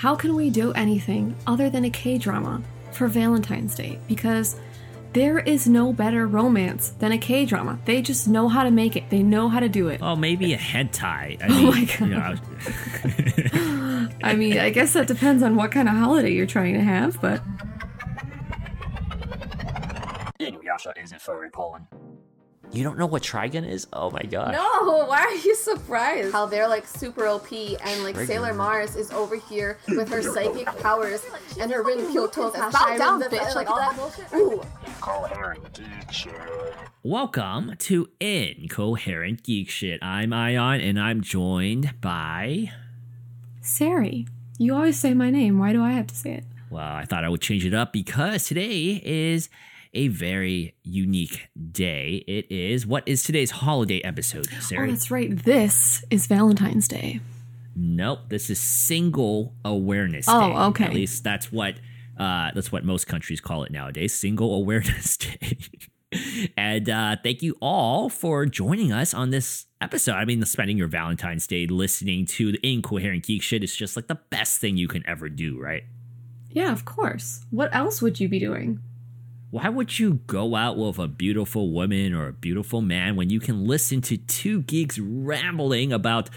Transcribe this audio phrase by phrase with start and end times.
[0.00, 3.98] how can we do anything other than a K drama for Valentine's Day?
[4.08, 4.56] Because
[5.12, 7.78] there is no better romance than a K drama.
[7.84, 9.10] They just know how to make it.
[9.10, 10.00] They know how to do it.
[10.02, 11.42] Oh, maybe a hentai.
[11.42, 12.40] I Oh my God.
[13.36, 16.72] you know, I mean, I guess that depends on what kind of holiday you're trying
[16.72, 17.42] to have, but
[20.40, 21.86] Inuyasha isn't furry pollen.
[22.72, 23.86] You don't know what Trigon is?
[23.92, 24.52] Oh my god.
[24.52, 26.32] No, why are you surprised?
[26.32, 30.66] How they're like super OP and like Sailor Mars is over here with her psychic
[30.80, 31.24] powers
[31.60, 34.32] and her ring Kyoto Bow down, bitch, like all that bullshit.
[34.34, 36.34] Ooh, Incoherent geek shit.
[37.02, 40.02] Welcome to Incoherent Geek Shit.
[40.02, 42.70] I'm Ion and I'm joined by.
[43.62, 44.28] Sari,
[44.58, 45.58] you always say my name.
[45.58, 46.44] Why do I have to say it?
[46.70, 49.48] Well, I thought I would change it up because today is
[49.94, 52.24] a very unique day.
[52.26, 52.86] It is.
[52.86, 54.86] What is today's holiday episode, Sarah?
[54.86, 55.36] Oh, that's right.
[55.44, 57.20] This is Valentine's Day.
[57.76, 60.32] Nope, this is Single Awareness Day.
[60.32, 60.84] Oh, okay.
[60.84, 61.76] At least that's what
[62.18, 64.12] uh, that's what most countries call it nowadays.
[64.12, 65.58] Single Awareness Day.
[66.56, 70.14] and uh, thank you all for joining us on this episode.
[70.14, 74.08] I mean, spending your Valentine's Day listening to the incoherent geek shit is just like
[74.08, 75.84] the best thing you can ever do, right?
[76.50, 77.44] Yeah, of course.
[77.50, 78.80] What else would you be doing?
[79.50, 83.40] Why would you go out with a beautiful woman or a beautiful man when you
[83.40, 86.30] can listen to two geeks rambling about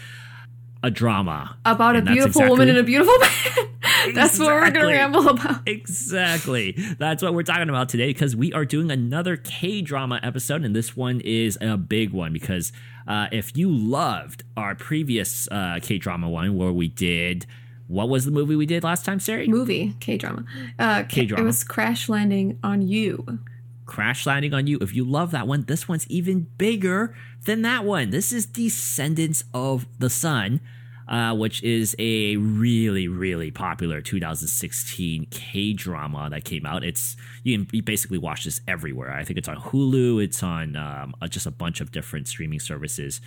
[0.82, 1.56] a drama?
[1.64, 4.14] About And a beautiful exactly- woman and a beautiful man.
[4.14, 5.66] That's what we're going to ramble about.
[5.66, 6.72] Exactly.
[6.98, 10.74] That's what we're talking about today because we are doing another K drama episode, and
[10.74, 12.72] this one is a big one because
[13.06, 17.46] uh, if you loved our previous uh, K drama one where we did.
[17.94, 19.46] What was the movie we did last time, Sari?
[19.46, 20.44] Movie, K drama.
[20.80, 21.44] Uh, K- K-drama.
[21.44, 23.38] It was Crash Landing on You.
[23.86, 24.78] Crash Landing on You.
[24.80, 28.10] If you love that one, this one's even bigger than that one.
[28.10, 30.60] This is Descendants of the Sun,
[31.06, 36.82] uh, which is a really, really popular 2016 K drama that came out.
[36.82, 39.12] It's you can you basically watch this everywhere.
[39.12, 40.20] I think it's on Hulu.
[40.20, 43.20] It's on um, uh, just a bunch of different streaming services.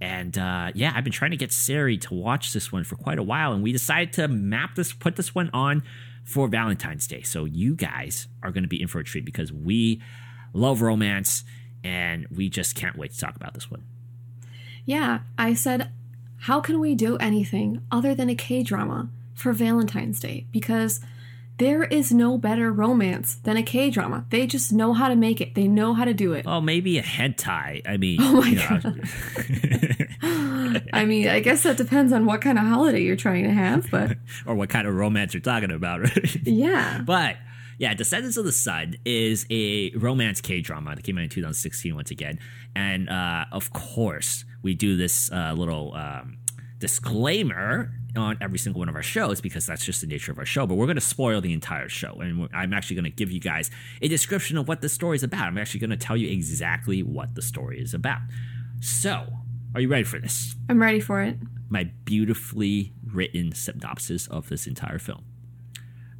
[0.00, 3.18] And uh, yeah, I've been trying to get Sari to watch this one for quite
[3.18, 5.82] a while, and we decided to map this, put this one on
[6.24, 7.22] for Valentine's Day.
[7.22, 10.00] So you guys are going to be in for a treat because we
[10.54, 11.44] love romance,
[11.84, 13.84] and we just can't wait to talk about this one.
[14.86, 15.90] Yeah, I said,
[16.38, 20.46] how can we do anything other than a K drama for Valentine's Day?
[20.50, 21.00] Because
[21.60, 24.24] there is no better romance than a K drama.
[24.30, 25.54] They just know how to make it.
[25.54, 26.46] They know how to do it.
[26.48, 27.82] Oh, maybe a hentai.
[27.86, 28.80] I mean, Oh my you know,
[30.92, 33.90] I mean, I guess that depends on what kind of holiday you're trying to have,
[33.90, 34.16] but
[34.46, 36.36] or what kind of romance you're talking about, right?
[36.46, 37.02] yeah.
[37.04, 37.36] But
[37.76, 41.94] yeah, Descendants of the Sun is a romance K drama that came out in 2016
[41.94, 42.38] once again,
[42.74, 46.38] and uh, of course we do this uh, little um,
[46.78, 50.44] disclaimer on every single one of our shows because that's just the nature of our
[50.44, 50.66] show.
[50.66, 53.40] But we're going to spoil the entire show, and I'm actually going to give you
[53.40, 53.70] guys
[54.02, 55.46] a description of what the story is about.
[55.46, 58.20] I'm actually going to tell you exactly what the story is about.
[58.80, 59.26] So,
[59.74, 60.54] are you ready for this?
[60.68, 61.36] I'm ready for it.
[61.68, 65.24] my beautifully written synopsis of this entire film.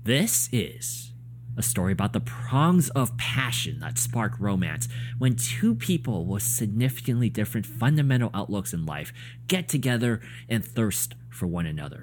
[0.05, 1.13] This is
[1.57, 7.29] a story about the prongs of passion that spark romance when two people with significantly
[7.29, 9.13] different fundamental outlooks in life
[9.47, 12.03] get together and thirst for one another.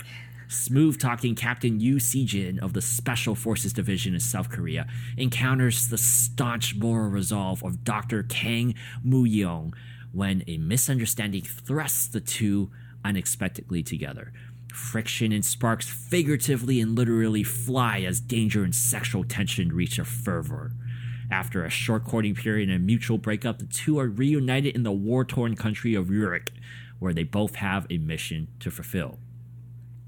[0.49, 5.97] Smooth talking Captain Yu Sijin of the Special Forces Division in South Korea encounters the
[5.97, 8.23] staunch moral resolve of Dr.
[8.23, 8.73] Kang
[9.03, 9.73] Mu-young
[10.13, 12.71] when a misunderstanding thrusts the two
[13.03, 14.31] unexpectedly together.
[14.73, 20.71] Friction and sparks figuratively and literally fly as danger and sexual tension reach a fervor.
[21.29, 24.91] After a short courting period and a mutual breakup, the two are reunited in the
[24.93, 26.51] war torn country of Uruk,
[26.99, 29.19] where they both have a mission to fulfill.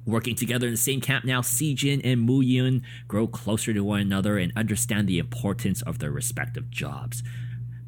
[0.06, 4.00] Working together in the same camp now, Sijin and Mu Yun grow closer to one
[4.02, 7.22] another and understand the importance of their respective jobs.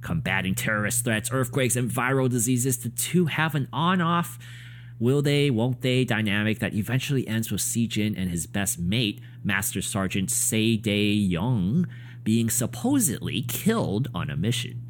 [0.02, 4.38] Combating terrorist threats, earthquakes, and viral diseases, the two have an on off,
[5.00, 9.82] will they, won't they dynamic that eventually ends with Sijin and his best mate, Master
[9.82, 11.88] Sergeant Se Dae Young,
[12.24, 14.84] being supposedly killed on a mission.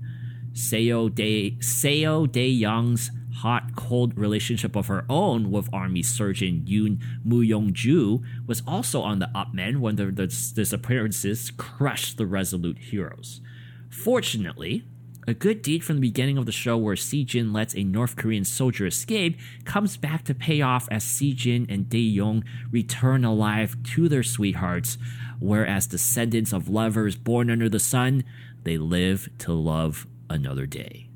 [0.54, 7.74] Seo De Young's hot cold relationship of her own with Army Surgeon Yoon Mu Yong
[7.74, 13.42] Ju was also on the upmend when the, the disappearances crushed the resolute heroes.
[13.90, 14.84] Fortunately,
[15.28, 18.16] a good deed from the beginning of the show where Se Jin lets a North
[18.16, 23.24] Korean soldier escape comes back to pay off as Si Jin and Dae Young return
[23.24, 24.98] alive to their sweethearts,
[25.40, 28.24] whereas descendants of lovers born under the sun,
[28.64, 31.11] they live to love another day.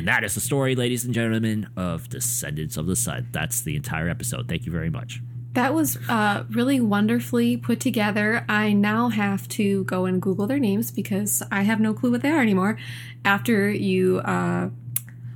[0.00, 3.28] And that is the story, ladies and gentlemen, of Descendants of the Sun.
[3.32, 4.48] That's the entire episode.
[4.48, 5.20] Thank you very much.
[5.52, 8.42] that was uh, really wonderfully put together.
[8.48, 12.22] I now have to go and Google their names because I have no clue what
[12.22, 12.78] they are anymore.
[13.26, 14.70] After you, uh,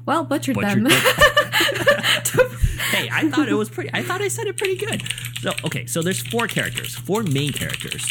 [0.07, 0.87] well, butchered, Butchered them.
[2.91, 3.91] hey, I thought it was pretty.
[3.93, 5.03] I thought I said it pretty good.
[5.43, 8.11] So okay, so there's four characters, four main characters.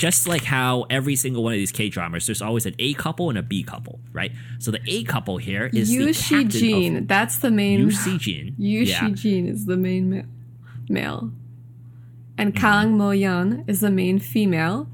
[0.00, 3.28] Just like how every single one of these K dramas, there's always an A couple
[3.28, 4.32] and a B couple, right?
[4.58, 7.06] So the A couple here is Yu Shi Jin.
[7.06, 7.80] That's the main.
[7.80, 8.54] Yu Si Jin.
[8.58, 9.06] Yu yeah.
[9.08, 10.22] Shi Jin is the main ma-
[10.88, 11.30] male,
[12.38, 12.60] and Mm-hmm.
[12.60, 14.86] Kang Mo Yan is the main female.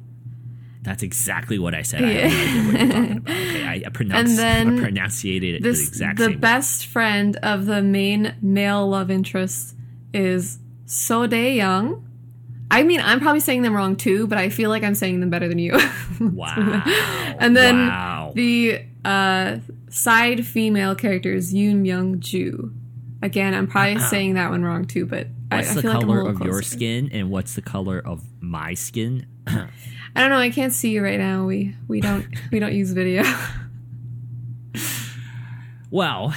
[0.82, 2.02] That's exactly what I said.
[2.04, 3.30] I have no idea what you're talking about.
[3.36, 6.32] Okay, I, I pronounced, then I pronunciated it This the exact the same.
[6.34, 6.38] way.
[6.38, 9.74] best friend of the main male love interest
[10.14, 12.02] is So Dae Young.
[12.70, 15.30] I mean, I'm probably saying them wrong too, but I feel like I'm saying them
[15.30, 15.78] better than you.
[16.18, 16.82] Wow.
[17.38, 18.32] and then wow.
[18.34, 19.58] the uh,
[19.90, 22.72] side female character is Yoon Myung Ju.
[23.22, 26.08] Again, I'm probably saying that one wrong too, but What's I the feel like I'm
[26.08, 29.26] color of your skin and what's the color of my skin?
[29.46, 29.68] I
[30.14, 30.38] don't know.
[30.38, 31.44] I can't see you right now.
[31.44, 33.22] We we don't we don't use video.
[35.90, 36.34] Well,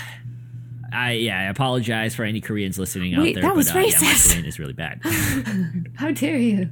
[0.94, 3.42] I yeah, I apologize for any Koreans listening out there.
[3.44, 4.32] that was but, uh, Yeah, my racist.
[4.32, 5.02] Korean is really bad.
[5.96, 6.70] How dare you?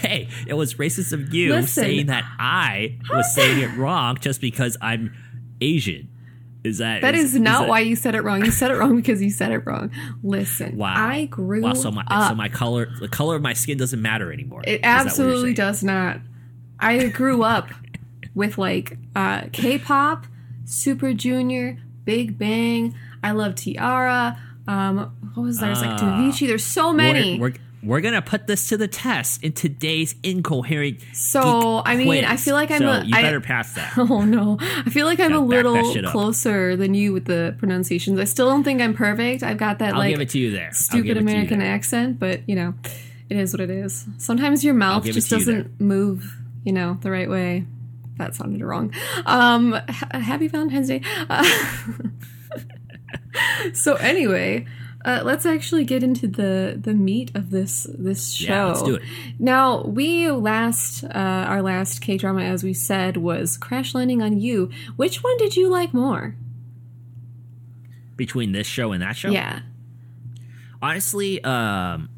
[0.00, 1.68] hey, it was racist of you Listen.
[1.84, 5.14] saying that I was saying it wrong just because I'm
[5.60, 6.08] Asian.
[6.64, 8.42] Is that That is not that- why you said it wrong.
[8.44, 9.90] You said it wrong because you said it wrong.
[10.22, 10.94] Listen, Wow.
[10.96, 12.30] I grew Wow, so my up.
[12.30, 14.62] so my color the color of my skin doesn't matter anymore.
[14.66, 16.20] it Is that what you're absolutely does not.
[16.80, 17.68] I grew up
[18.34, 20.26] with like uh, K-pop,
[20.64, 22.94] Super Junior, Big Bang.
[23.24, 24.38] I love T-ara.
[24.68, 24.96] Um,
[25.34, 25.68] what was there?
[25.68, 26.20] There's like Ah.
[26.20, 26.46] Davichi.
[26.46, 27.38] There's so many.
[27.38, 31.00] We're, we're, we're gonna put this to the test in today's incoherent.
[31.12, 32.24] So, I mean, quiz.
[32.26, 33.92] I feel like I'm So a- you I- better pass that.
[33.98, 34.56] Oh no!
[34.60, 38.18] I feel like I'm a Gotta back that little closer than you with the pronunciations.
[38.18, 39.42] I still don't think I'm perfect.
[39.42, 40.70] I've got that I'll like give it to you there.
[40.72, 42.72] Stupid it to you American accent, but you know,
[43.28, 44.06] it is what it is.
[44.16, 45.56] Sometimes your mouth just you there.
[45.62, 46.34] doesn't move,
[46.64, 47.66] you know, the right way.
[48.16, 48.94] That sounded wrong.
[49.26, 51.02] Um, ha- happy Valentine's Day.
[51.28, 51.44] Uh,
[53.72, 54.66] so anyway,
[55.04, 58.44] uh, let's actually get into the the meat of this this show.
[58.52, 59.02] Yeah, let's do it.
[59.38, 61.08] Now we last uh,
[61.48, 64.70] our last K drama, as we said, was Crash Landing on You.
[64.96, 66.36] Which one did you like more?
[68.16, 69.60] Between this show and that show, Yeah.
[70.80, 72.08] honestly, um,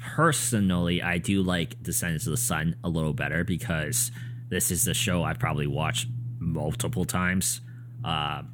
[0.00, 4.10] personally, I do like Descendants of the Sun a little better because
[4.48, 6.08] this is the show I probably watched
[6.38, 7.60] multiple times.
[8.02, 8.48] Um,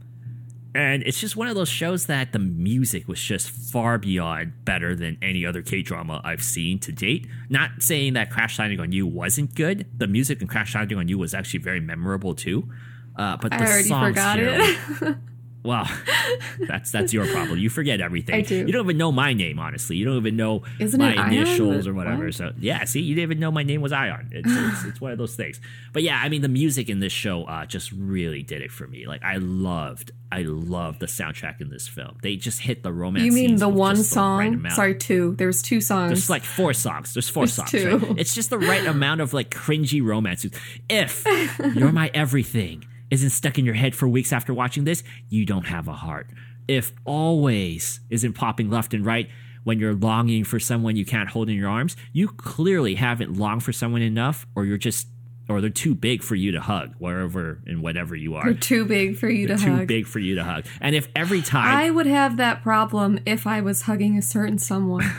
[0.78, 4.94] and it's just one of those shows that the music was just far beyond better
[4.94, 7.26] than any other K drama I've seen to date.
[7.48, 9.86] Not saying that Crash Landing on You wasn't good.
[9.98, 12.70] The music in Crash Landing on You was actually very memorable too.
[13.16, 15.16] Uh, but the I already songs forgot here it.
[15.64, 15.88] Well,
[16.68, 17.58] that's that's your problem.
[17.58, 18.34] You forget everything.
[18.36, 18.56] I do.
[18.58, 19.96] You don't even know my name, honestly.
[19.96, 22.26] You don't even know Isn't my initials or whatever.
[22.26, 22.34] what?
[22.34, 24.30] So yeah, see, you didn't even know my name was Ion.
[24.32, 25.60] It's, it's it's one of those things.
[25.92, 28.86] But yeah, I mean, the music in this show uh, just really did it for
[28.86, 29.06] me.
[29.06, 32.18] Like I loved, I loved the soundtrack in this film.
[32.22, 33.24] They just hit the romance.
[33.24, 34.70] You mean the one just the right song?
[34.70, 35.34] Sorry, two.
[35.36, 36.10] There's two songs.
[36.10, 37.14] There's like four songs.
[37.14, 37.70] There's four There's songs.
[37.70, 37.98] two.
[37.98, 38.18] Right?
[38.18, 40.46] It's just the right amount of like cringy romance.
[40.88, 41.26] If
[41.74, 45.66] you're my everything isn't stuck in your head for weeks after watching this, you don't
[45.66, 46.28] have a heart.
[46.66, 49.28] If always isn't popping left and right
[49.64, 53.62] when you're longing for someone you can't hold in your arms, you clearly haven't longed
[53.62, 55.08] for someone enough, or you're just,
[55.48, 58.44] or they're too big for you to hug, wherever and whatever you are.
[58.44, 59.86] They're too big for you to too hug.
[59.86, 60.64] big for you to hug.
[60.80, 64.58] And if every time I would have that problem if I was hugging a certain
[64.58, 65.04] someone.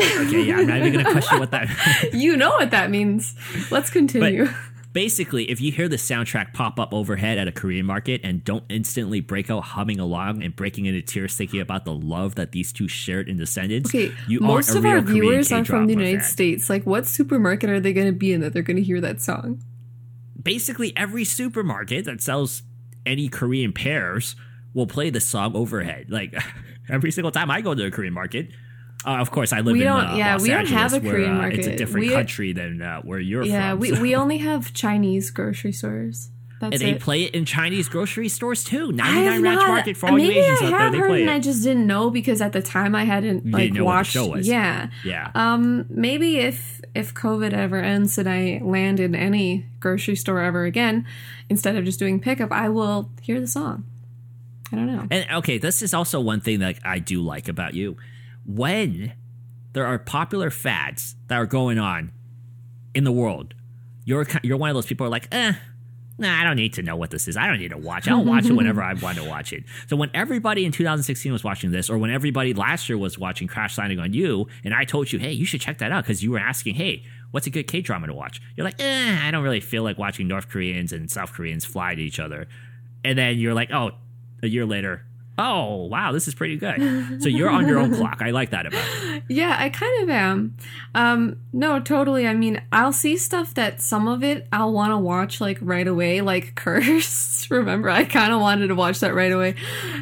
[0.00, 1.68] okay, yeah, I'm not even gonna question what that
[2.12, 3.34] you know what that means.
[3.70, 4.48] Let's continue.
[4.92, 8.64] Basically, if you hear the soundtrack pop up overhead at a Korean market and don't
[8.68, 12.72] instantly break out humming along and breaking into tears thinking about the love that these
[12.72, 16.28] two shared in Descendants, okay, you most of our viewers are from the United fan.
[16.28, 16.70] States.
[16.70, 19.20] Like, what supermarket are they going to be in that they're going to hear that
[19.20, 19.62] song?
[20.42, 22.62] Basically, every supermarket that sells
[23.06, 24.36] any Korean pears
[24.74, 26.06] will play the song overhead.
[26.08, 26.34] Like
[26.88, 28.50] every single time I go to a Korean market.
[29.06, 31.12] Uh, of course, I live We in uh, yeah, Los we don't have a where,
[31.14, 33.80] Korean uh, It's a different We- country than uh, where you're Yeah, from.
[33.80, 36.28] we, so- we only have Chinese grocery stores.
[36.60, 37.00] That's and they it.
[37.00, 38.92] play it in Chinese grocery stores too.
[38.92, 41.20] 99 Ranch not- Market for all you Asians I out there, have they heard play
[41.22, 41.32] and it.
[41.32, 44.06] I just didn't know because at the time I hadn't You like didn't know what
[44.12, 44.44] the watched.
[44.44, 45.30] Yeah, yeah.
[45.34, 50.64] Um, maybe if if COVID ever ends and I land in any grocery store ever
[50.66, 51.06] again,
[51.48, 53.84] instead of just doing pickup, I will hear the song.
[54.70, 55.06] I don't know.
[55.10, 57.96] And okay, this is also one thing that I do like about you.
[58.54, 59.12] When
[59.72, 62.12] there are popular fads that are going on
[62.94, 63.54] in the world,
[64.04, 65.52] you're you're one of those people who are like, eh,
[66.18, 67.36] nah, I don't need to know what this is.
[67.36, 68.08] I don't need to watch.
[68.08, 69.64] I'll watch it whenever I want to watch it.
[69.88, 73.48] So when everybody in 2016 was watching this, or when everybody last year was watching
[73.48, 76.22] Crash Landing on You, and I told you, hey, you should check that out because
[76.22, 78.40] you were asking, hey, what's a good K drama to watch?
[78.56, 81.94] You're like, eh, I don't really feel like watching North Koreans and South Koreans fly
[81.94, 82.48] to each other.
[83.04, 83.92] And then you're like, oh,
[84.42, 85.04] a year later,
[85.40, 88.66] oh wow this is pretty good so you're on your own clock i like that
[88.66, 90.56] about it Yeah, I kind of am.
[90.92, 92.26] Um, no, totally.
[92.26, 95.86] I mean, I'll see stuff that some of it I'll want to watch like right
[95.86, 97.48] away, like Curse.
[97.48, 99.54] Remember, I kind of wanted to watch that right away.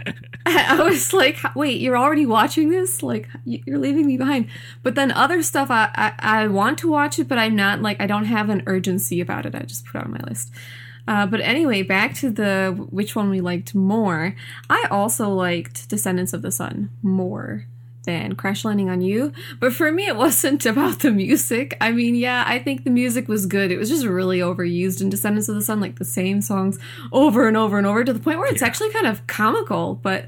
[0.47, 3.03] I was like, wait, you're already watching this?
[3.03, 4.49] Like, you're leaving me behind.
[4.83, 8.01] But then other stuff, I, I, I want to watch it, but I'm not like,
[8.01, 9.55] I don't have an urgency about it.
[9.55, 10.51] I just put it on my list.
[11.09, 14.37] Uh, but anyway, back to the which one we liked more.
[14.69, 17.65] I also liked Descendants of the Sun more
[18.05, 19.33] than Crash Landing on You.
[19.59, 21.79] But for me, it wasn't about the music.
[21.81, 23.73] I mean, yeah, I think the music was good.
[23.73, 26.79] It was just really overused in Descendants of the Sun, like the same songs
[27.11, 29.95] over and over and over to the point where it's actually kind of comical.
[29.95, 30.27] But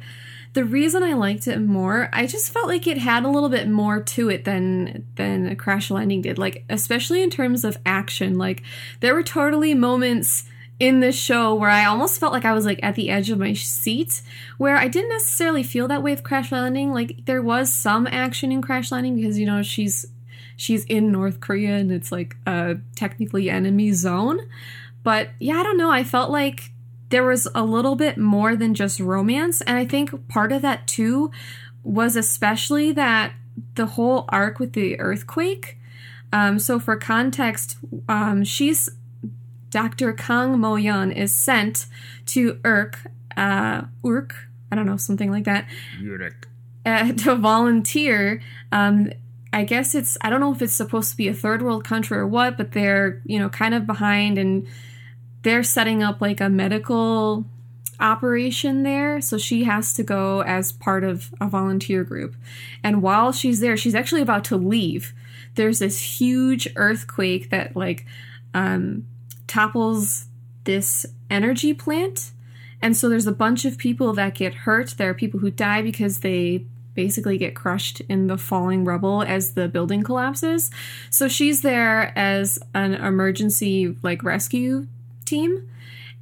[0.54, 3.68] the reason I liked it more, I just felt like it had a little bit
[3.68, 6.38] more to it than than Crash Landing did.
[6.38, 8.38] Like especially in terms of action.
[8.38, 8.62] Like
[9.00, 10.46] there were totally moments
[10.80, 13.38] in this show where I almost felt like I was like at the edge of
[13.38, 14.22] my seat,
[14.56, 16.92] where I didn't necessarily feel that way with Crash Landing.
[16.92, 20.06] Like there was some action in Crash Landing because you know she's
[20.56, 24.40] she's in North Korea and it's like a technically enemy zone.
[25.02, 25.90] But yeah, I don't know.
[25.90, 26.72] I felt like
[27.10, 30.86] there was a little bit more than just romance, and I think part of that
[30.86, 31.30] too
[31.82, 33.34] was especially that
[33.74, 35.76] the whole arc with the earthquake.
[36.32, 37.76] Um, so for context,
[38.08, 38.88] um, she's
[39.70, 40.12] Dr.
[40.12, 41.86] Kang Mo Yeon is sent
[42.26, 42.98] to Urk,
[43.36, 44.34] uh, Urk,
[44.70, 45.66] I don't know, something like that,
[46.84, 48.42] uh, to volunteer.
[48.72, 49.10] Um,
[49.52, 52.18] I guess it's, I don't know if it's supposed to be a third world country
[52.18, 54.66] or what, but they're, you know, kind of behind and
[55.42, 57.44] they're setting up like a medical
[57.98, 59.20] operation there.
[59.20, 62.34] So she has to go as part of a volunteer group.
[62.82, 65.12] And while she's there, she's actually about to leave.
[65.56, 68.06] There's this huge earthquake that, like,
[68.54, 69.06] um,
[69.50, 70.26] topples
[70.64, 72.30] this energy plant.
[72.80, 74.94] And so there's a bunch of people that get hurt.
[74.96, 76.64] There are people who die because they
[76.94, 80.70] basically get crushed in the falling rubble as the building collapses.
[81.10, 84.86] So she's there as an emergency like rescue
[85.24, 85.68] team.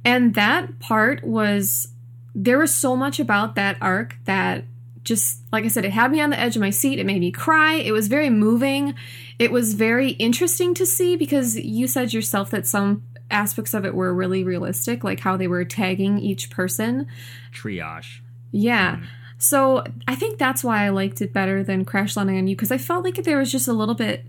[0.03, 1.89] And that part was
[2.33, 4.63] there was so much about that arc that
[5.03, 6.99] just like I said, it had me on the edge of my seat.
[6.99, 7.75] It made me cry.
[7.75, 8.95] It was very moving.
[9.39, 13.95] It was very interesting to see because you said yourself that some aspects of it
[13.95, 17.07] were really realistic, like how they were tagging each person.
[17.53, 18.19] triage
[18.51, 18.99] Yeah.
[19.37, 22.71] So I think that's why I liked it better than Crash Landing on You because
[22.71, 24.25] I felt like there was just a little bit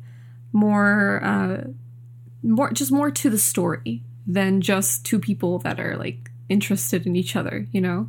[0.52, 1.64] more, uh,
[2.42, 7.16] more just more to the story than just two people that are like interested in
[7.16, 7.66] each other.
[7.72, 8.08] You know?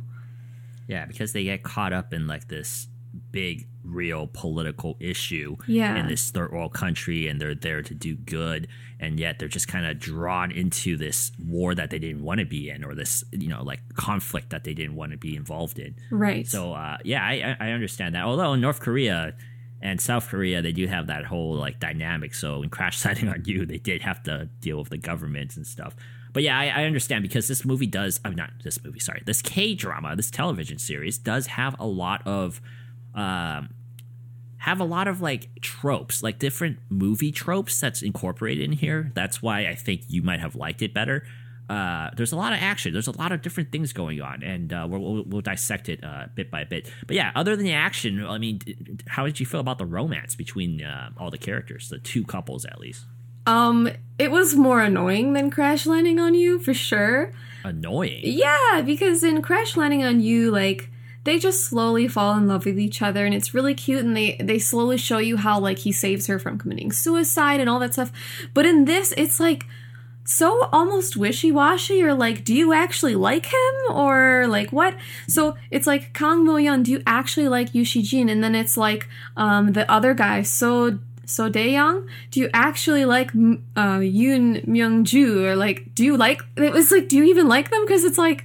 [0.86, 2.86] Yeah, because they get caught up in like this
[3.32, 5.96] big, real political issue Yeah.
[5.96, 8.68] in this third world country, and they're there to do good,
[9.00, 12.46] and yet they're just kind of drawn into this war that they didn't want to
[12.46, 15.78] be in, or this you know like conflict that they didn't want to be involved
[15.78, 15.94] in.
[16.10, 16.46] Right.
[16.46, 18.24] So uh, yeah, I, I understand that.
[18.24, 19.34] Although in North Korea
[19.80, 22.34] and South Korea, they do have that whole like dynamic.
[22.34, 25.66] So in Crash Landing on You, they did have to deal with the government and
[25.66, 25.96] stuff.
[26.32, 28.18] But yeah, I, I understand because this movie does.
[28.24, 29.00] I'm not this movie.
[29.00, 32.60] Sorry, this K drama, this television series does have a lot of.
[33.14, 33.74] Um,
[34.58, 39.10] have a lot of like tropes, like different movie tropes that's incorporated in here.
[39.14, 41.24] That's why I think you might have liked it better.
[41.68, 42.92] Uh, there's a lot of action.
[42.92, 46.26] There's a lot of different things going on, and uh, we'll, we'll, dissect it uh,
[46.34, 46.90] bit by bit.
[47.06, 48.60] But yeah, other than the action, I mean,
[49.06, 52.64] how did you feel about the romance between uh, all the characters, the two couples
[52.64, 53.04] at least?
[53.46, 57.32] um, it was more annoying than Crash Landing on You for sure.
[57.64, 58.20] Annoying.
[58.24, 60.90] Yeah, because in Crash Landing on You, like
[61.24, 64.04] they just slowly fall in love with each other, and it's really cute.
[64.04, 67.68] And they they slowly show you how like he saves her from committing suicide and
[67.68, 68.12] all that stuff.
[68.54, 69.66] But in this, it's like
[70.24, 74.94] so almost wishy-washy or like do you actually like him or like what
[75.26, 79.08] so it's like kang mo-yeon do you actually like Yushi Jin and then it's like
[79.36, 85.46] um the other guy so so Daeyoung, do you actually like uh, Yoon Myung Ju
[85.46, 88.18] or like do you like it was like do you even like them because it's
[88.18, 88.44] like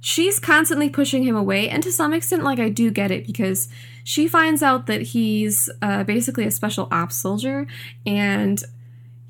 [0.00, 3.68] she's constantly pushing him away and to some extent like i do get it because
[4.04, 7.66] she finds out that he's uh, basically a special ops soldier
[8.06, 8.64] and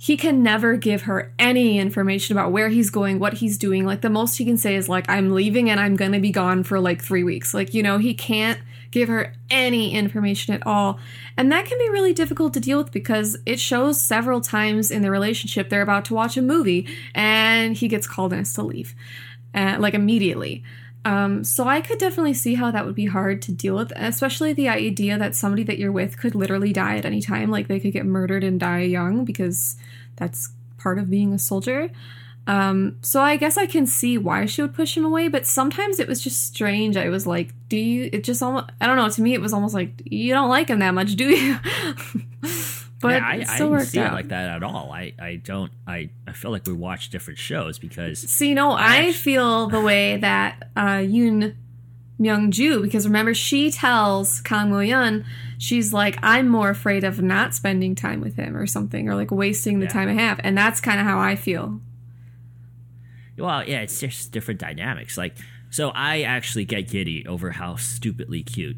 [0.00, 3.84] he can never give her any information about where he's going what he's doing.
[3.84, 6.62] Like the most he can say is like i'm leaving and i'm gonna be gone
[6.62, 7.52] for like three weeks.
[7.52, 8.60] Like you know he can't
[8.90, 10.98] give her any information at all.
[11.36, 15.02] And that can be really difficult to deal with because it shows several times in
[15.02, 18.62] the relationship they're about to watch a movie and he gets called and has to
[18.62, 18.94] leave,
[19.54, 20.62] uh, like immediately.
[21.04, 24.52] Um, so I could definitely see how that would be hard to deal with, especially
[24.52, 27.50] the idea that somebody that you're with could literally die at any time.
[27.50, 29.76] Like they could get murdered and die young because
[30.16, 31.90] that's part of being a soldier.
[32.46, 35.98] Um, so I guess I can see why she would push him away, but sometimes
[36.00, 36.96] it was just strange.
[36.96, 39.52] I was like, do you, it just almost, I don't know, to me it was
[39.52, 41.58] almost like, you don't like him that much, do you?
[43.00, 44.12] but yeah, I, it still I didn't see out.
[44.12, 44.90] it like that at all.
[44.92, 48.20] I, I don't, I, I feel like we watch different shows because.
[48.20, 51.54] See, no, I, I feel the way that uh, Yoon
[52.20, 55.24] Myung Ju, because remember, she tells Kang Mo Yun,
[55.58, 59.30] she's like, I'm more afraid of not spending time with him or something, or like
[59.30, 59.92] wasting the yeah.
[59.92, 60.40] time I have.
[60.42, 61.80] And that's kind of how I feel
[63.38, 65.16] well, yeah, it's just different dynamics.
[65.16, 65.36] Like,
[65.70, 68.76] so I actually get giddy over how stupidly cute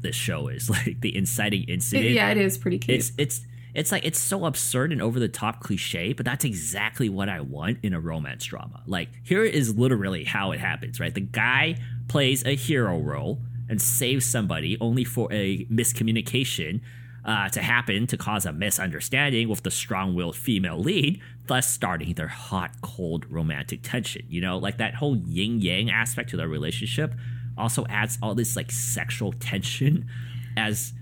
[0.00, 0.70] this show is.
[0.76, 2.10] Like the inciting incident.
[2.10, 2.98] yeah, it is pretty cute.
[2.98, 3.40] It's it's
[3.76, 7.42] it's like it's so absurd and over the top cliche, but that's exactly what I
[7.42, 8.82] want in a romance drama.
[8.86, 11.14] Like here is literally how it happens, right?
[11.14, 11.76] The guy
[12.08, 16.80] plays a hero role and saves somebody only for a miscommunication
[17.26, 22.14] uh, to happen to cause a misunderstanding with the strong willed female lead, thus starting
[22.14, 24.24] their hot, cold romantic tension.
[24.28, 27.14] You know, like that whole yin yang aspect to their relationship
[27.58, 30.08] also adds all this like sexual tension
[30.56, 30.94] as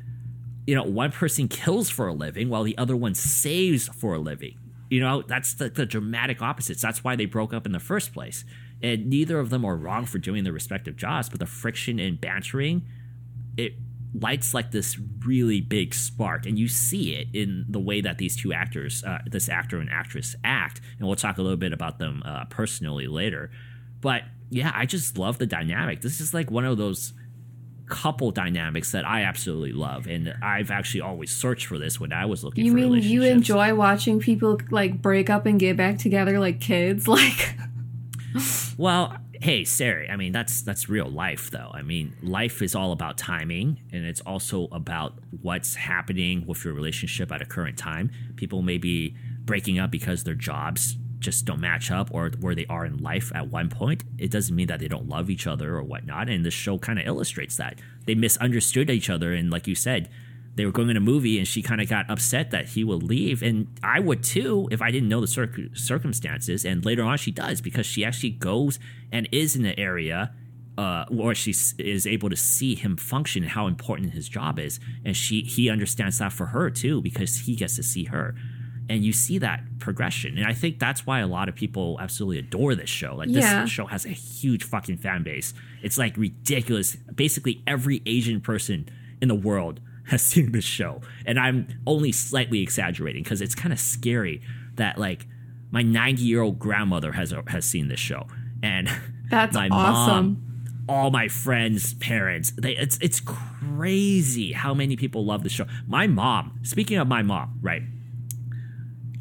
[0.67, 4.19] you know one person kills for a living while the other one saves for a
[4.19, 4.59] living.
[4.91, 6.83] You know that's the, the dramatic opposites.
[6.83, 8.45] That's why they broke up in the first place.
[8.83, 12.21] And neither of them are wrong for doing their respective jobs but the friction and
[12.21, 12.83] bantering
[13.57, 13.75] it
[14.21, 16.47] lights like this really big spark.
[16.47, 19.91] And you see it in the way that these two actors uh, this actor and
[19.91, 20.81] actress act.
[20.99, 23.51] And we'll talk a little bit about them uh, personally later.
[24.01, 26.01] But yeah i just love the dynamic.
[26.01, 27.13] This is like one of those
[27.87, 32.25] couple dynamics that i absolutely love and i've actually always searched for this when i
[32.25, 35.99] was looking you for mean you enjoy watching people like break up and get back
[35.99, 37.57] together like kids like
[38.79, 41.71] well hey Sari, I mean that's that's real life though.
[41.75, 46.73] I mean, life is all about timing and it's also about what's happening with your
[46.73, 48.11] relationship at a current time.
[48.37, 49.15] People may be
[49.45, 53.33] breaking up because their jobs just don't match up or where they are in life
[53.35, 54.05] at one point.
[54.19, 56.29] It doesn't mean that they don't love each other or whatnot.
[56.29, 57.79] And the show kind of illustrates that.
[58.07, 60.11] They misunderstood each other and like you said,
[60.57, 63.03] they were going in a movie and she kind of got upset that he would
[63.03, 67.19] leave and i would too if i didn't know the cir- circumstances and later on
[67.19, 68.79] she does because she actually goes
[69.11, 70.33] and is in the area
[70.77, 74.81] uh, where she is able to see him function and how important his job is
[75.05, 78.35] and she he understands that for her too because he gets to see her
[78.89, 82.39] and you see that progression and i think that's why a lot of people absolutely
[82.39, 83.65] adore this show like this yeah.
[83.65, 88.87] show has a huge fucking fan base it's like ridiculous basically every asian person
[89.21, 91.01] in the world has seen this show.
[91.27, 94.43] And I'm only slightly exaggerating because it's kind of scary
[94.75, 95.27] that like
[95.71, 98.27] my 90 year old grandmother has uh, has seen this show.
[98.63, 98.89] And
[99.31, 100.27] that's my awesome.
[100.27, 100.41] Mom,
[100.87, 105.67] all my friends' parents, they it's it's crazy how many people love the show.
[105.87, 107.83] My mom, speaking of my mom, right?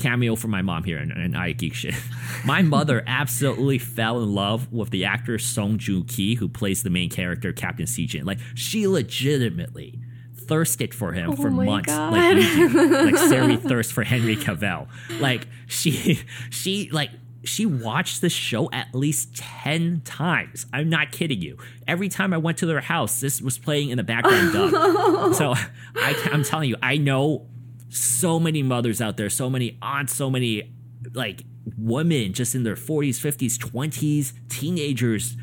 [0.04, 1.96] Cameo for my mom here in, in I Geek Shit.
[2.46, 6.90] My mother absolutely fell in love with the actor Song Joong Ki, who plays the
[6.90, 8.26] main character, Captain Sejin.
[8.26, 10.02] Like, she legitimately
[10.36, 12.12] thirsted for him oh for months, God.
[12.14, 14.90] like like Sari thirst for Henry Cavill.
[15.22, 17.12] Like she she like
[17.46, 20.66] she watched the show at least 10 times.
[20.74, 21.58] I'm not kidding you.
[21.88, 24.52] Every time I went to their house, this was playing in the background
[25.36, 25.54] so
[25.96, 27.48] I, I'm telling you, I know
[27.94, 30.74] so many mothers out there, so many aunts, so many
[31.14, 31.44] like
[31.78, 35.38] women just in their 40s, 50s, 20s, teenagers.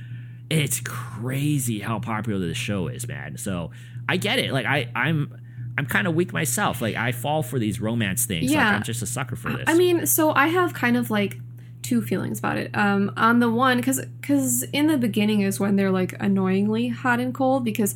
[0.51, 3.39] It's crazy how popular this show is, man.
[3.39, 3.71] So
[4.09, 4.53] I get it.
[4.53, 5.41] Like I, I'm
[5.79, 6.83] I'm kind of weak myself.
[6.83, 8.51] Like I fall for these romance things.
[8.51, 8.65] Yeah.
[8.65, 9.65] Like I'm just a sucker for this.
[9.69, 11.39] I mean, so I have kind of like
[11.83, 12.71] two feelings about it.
[12.75, 17.21] Um, on the one, because because in the beginning is when they're like annoyingly hot
[17.21, 17.95] and cold because.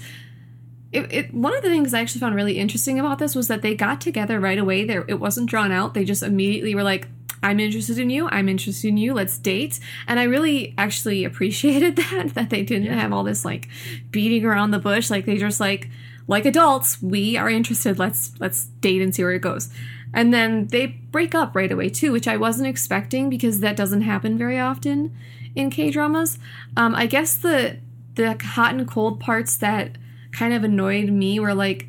[0.94, 3.62] It, it, one of the things I actually found really interesting about this was that
[3.62, 4.84] they got together right away.
[4.84, 5.94] There, it wasn't drawn out.
[5.94, 7.08] They just immediately were like,
[7.42, 8.28] I'm interested in you.
[8.30, 9.12] I'm interested in you.
[9.12, 9.78] Let's date.
[10.06, 12.94] And I really actually appreciated that, that they didn't yeah.
[12.94, 13.68] have all this like
[14.10, 15.10] beating around the bush.
[15.10, 15.90] Like they just like,
[16.26, 17.98] like adults, we are interested.
[17.98, 19.68] Let's, let's date and see where it goes.
[20.14, 24.02] And then they break up right away too, which I wasn't expecting because that doesn't
[24.02, 25.14] happen very often
[25.54, 26.38] in K dramas.
[26.76, 27.78] Um, I guess the,
[28.14, 29.96] the hot and cold parts that
[30.34, 31.86] kind of annoyed me were like,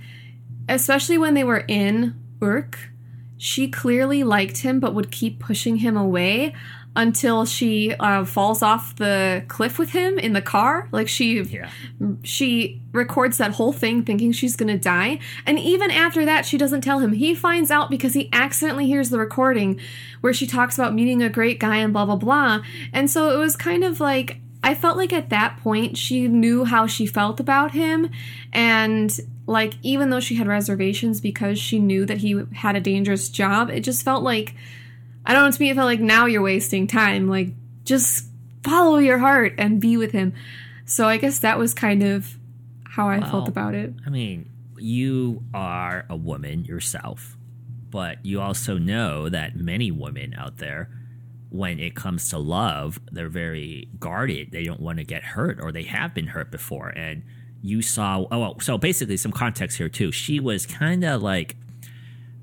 [0.70, 2.78] especially when they were in Urk
[3.38, 6.54] she clearly liked him but would keep pushing him away.
[6.98, 10.88] until she uh, falls off the cliff with him in the car.
[10.94, 11.70] Like she Yeah.
[12.24, 15.20] she records that whole thing thinking she's gonna die.
[15.46, 17.12] And even after that, she doesn't tell him.
[17.12, 19.78] He finds out because he accidentally hears the recording
[20.22, 22.62] where she talks about meeting a great guy and blah blah blah.
[22.94, 26.66] And so it was kind of like I felt like at that point she knew
[26.66, 28.10] how she felt about him
[28.52, 33.30] and like even though she had reservations because she knew that he had a dangerous
[33.30, 34.56] job, it just felt like
[35.26, 37.30] I don't know, to me it felt like now you're wasting time.
[37.30, 37.50] Like
[37.84, 38.26] just
[38.64, 40.34] follow your heart and be with him.
[40.86, 42.36] So I guess that was kind of
[42.84, 43.30] how I Wow.
[43.32, 43.94] felt about it.
[44.06, 44.50] I mean,
[44.80, 47.38] you are a woman yourself,
[47.92, 50.90] but you also know that many women out there,
[51.56, 54.52] when it comes to love, they're very guarded.
[54.52, 56.90] They don't want to get hurt, or they have been hurt before.
[56.90, 57.24] And
[57.62, 60.12] you saw, oh, well, so basically, some context here too.
[60.12, 61.56] She was kind of like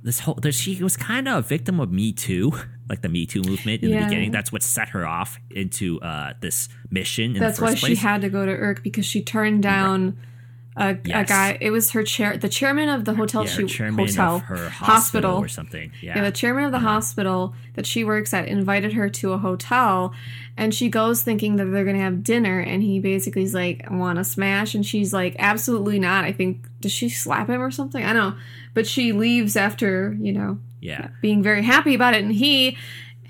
[0.03, 0.39] this whole.
[0.51, 2.53] She was kind of a victim of Me Too,
[2.89, 4.01] like the Me Too movement in Yeah.
[4.01, 4.31] the beginning.
[4.33, 7.37] That's what set her off into uh, this mission.
[7.37, 10.32] In That's why first she had to go to Irk because she turned down a,
[10.77, 11.29] a Yes.
[11.29, 11.59] guy.
[11.61, 13.45] It was her chair, the chairman of the hotel.
[13.45, 15.93] yeah, she hotel of her hospital, or something.
[16.01, 16.87] Yeah, Yeah, the chairman of the uh-huh.
[16.89, 20.15] hospital that she works at invited her to a hotel,
[20.57, 24.19] and she goes thinking that they're gonna have dinner, and he basically is like, "Want
[24.19, 28.03] to smash?" And she's like, "Absolutely not." I think does she slap him or something?
[28.03, 28.39] I don't know,
[28.73, 31.09] but she leaves after you know yeah.
[31.21, 32.77] being very happy about it, and he.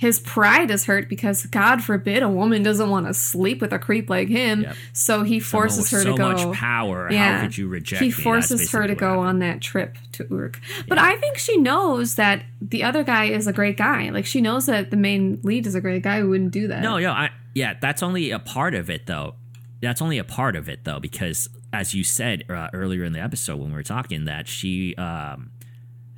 [0.02, 3.78] His pride is hurt because God forbid a woman doesn't want to sleep with a
[3.78, 4.62] creep like him.
[4.62, 4.76] Yep.
[4.92, 6.36] So he forces her so to go.
[6.36, 7.08] So much power.
[7.08, 7.36] Yeah.
[7.36, 8.10] How could you reject he?
[8.10, 10.58] Forces her to go on that trip to Urk.
[10.88, 14.10] But I think she knows that the other guy is a great guy.
[14.10, 16.82] Like she knows that the main lead is a great guy who wouldn't do that.
[16.82, 19.36] No, no, I, yeah, that's only a part of it, though.
[19.80, 23.20] That's only a part of it, though, because as you said uh, earlier in the
[23.20, 25.52] episode when we were talking, that she um,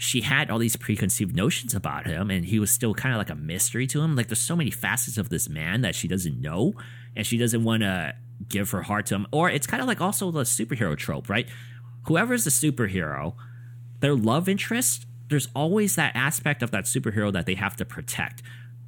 [0.05, 3.31] she had all these preconceived notions about him, and he was still kind of like
[3.31, 4.15] a mystery to him.
[4.15, 6.75] Like there's so many facets of this man that she doesn't know,
[7.17, 8.15] and she doesn't want to
[8.49, 9.27] give her heart to him.
[9.33, 11.49] Or it's kind of like also the superhero trope, right?
[12.07, 13.35] Whoever's the superhero,
[14.01, 18.43] their love interest, there's always that aspect of that superhero that they have to protect.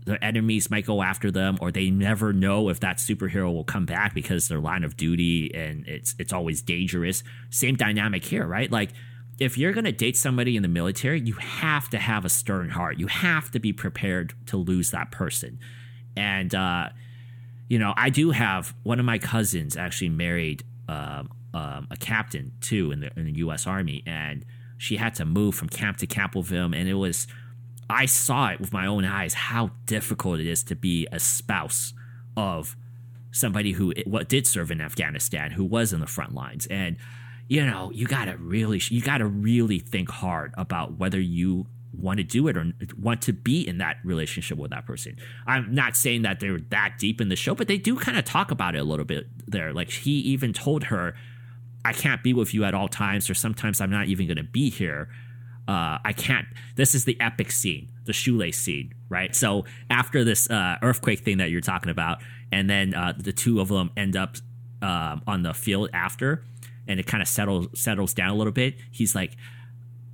[0.04, 3.86] Their enemies might go after them, or they never know if that superhero will come
[3.86, 7.24] back because their line of duty and it's it's always dangerous.
[7.48, 8.70] Same dynamic here, right?
[8.70, 8.90] Like
[9.38, 12.98] if you're gonna date somebody in the military, you have to have a stern heart.
[12.98, 15.58] You have to be prepared to lose that person.
[16.16, 16.88] And uh,
[17.68, 22.52] you know, I do have one of my cousins actually married um, um, a captain
[22.60, 23.66] too in the in the U.S.
[23.66, 24.44] Army, and
[24.78, 27.26] she had to move from camp to him, and it was
[27.88, 31.94] I saw it with my own eyes how difficult it is to be a spouse
[32.36, 32.76] of
[33.30, 36.96] somebody who what did serve in Afghanistan, who was in the front lines, and
[37.48, 42.24] you know you gotta really you gotta really think hard about whether you want to
[42.24, 45.16] do it or want to be in that relationship with that person.
[45.46, 48.24] I'm not saying that they're that deep in the show, but they do kind of
[48.24, 49.72] talk about it a little bit there.
[49.72, 51.14] Like he even told her,
[51.84, 54.44] "I can't be with you at all times, or sometimes I'm not even going to
[54.44, 55.08] be here."
[55.68, 56.46] uh, I can't.
[56.76, 59.34] This is the epic scene, the shoelace scene, right?
[59.34, 62.18] So after this uh, earthquake thing that you're talking about,
[62.52, 64.36] and then uh, the two of them end up
[64.80, 66.44] um, on the field after,
[66.88, 68.76] and it kind of settles settles down a little bit.
[68.90, 69.36] He's like,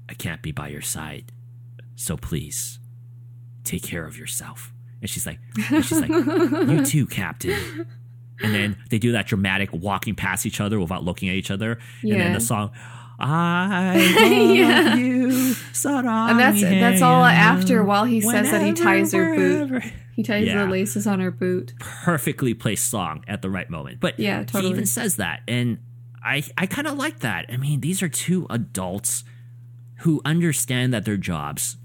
[0.09, 1.33] "I can't be by your side,
[1.97, 2.79] so please
[3.65, 5.39] take care of yourself." And she's like,
[5.71, 7.87] and she's like, "You too, Captain."
[8.43, 11.79] And then they do that dramatic walking past each other without looking at each other,
[12.03, 12.71] and then the song.
[13.25, 14.97] I love Yeah.
[14.97, 15.29] you.
[15.73, 19.83] Sarang And that's that's all after while he says that he ties her boot.
[20.17, 20.65] He ties Yeah.
[20.65, 21.73] the laces on her boot.
[21.79, 24.01] Perfectly placed song at the right moment.
[24.01, 25.43] But Yeah, he even says that.
[25.47, 25.79] And
[26.25, 27.47] I I kind of like that.
[27.49, 29.25] I mean, these are two adults
[30.01, 31.77] who understand that their jobs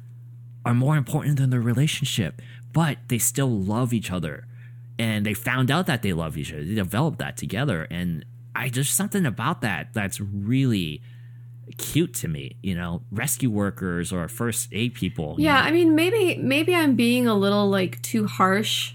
[0.65, 2.41] are more important than their relationship,
[2.73, 4.45] but they still love each other.
[4.99, 6.63] And they found out that they love each other.
[6.63, 7.87] They developed that together.
[7.91, 11.01] And I just something about that that's really
[11.77, 12.55] cute to me.
[12.63, 15.35] You know, rescue workers or first aid people.
[15.37, 15.67] Yeah, know.
[15.67, 18.93] I mean maybe maybe I'm being a little like too harsh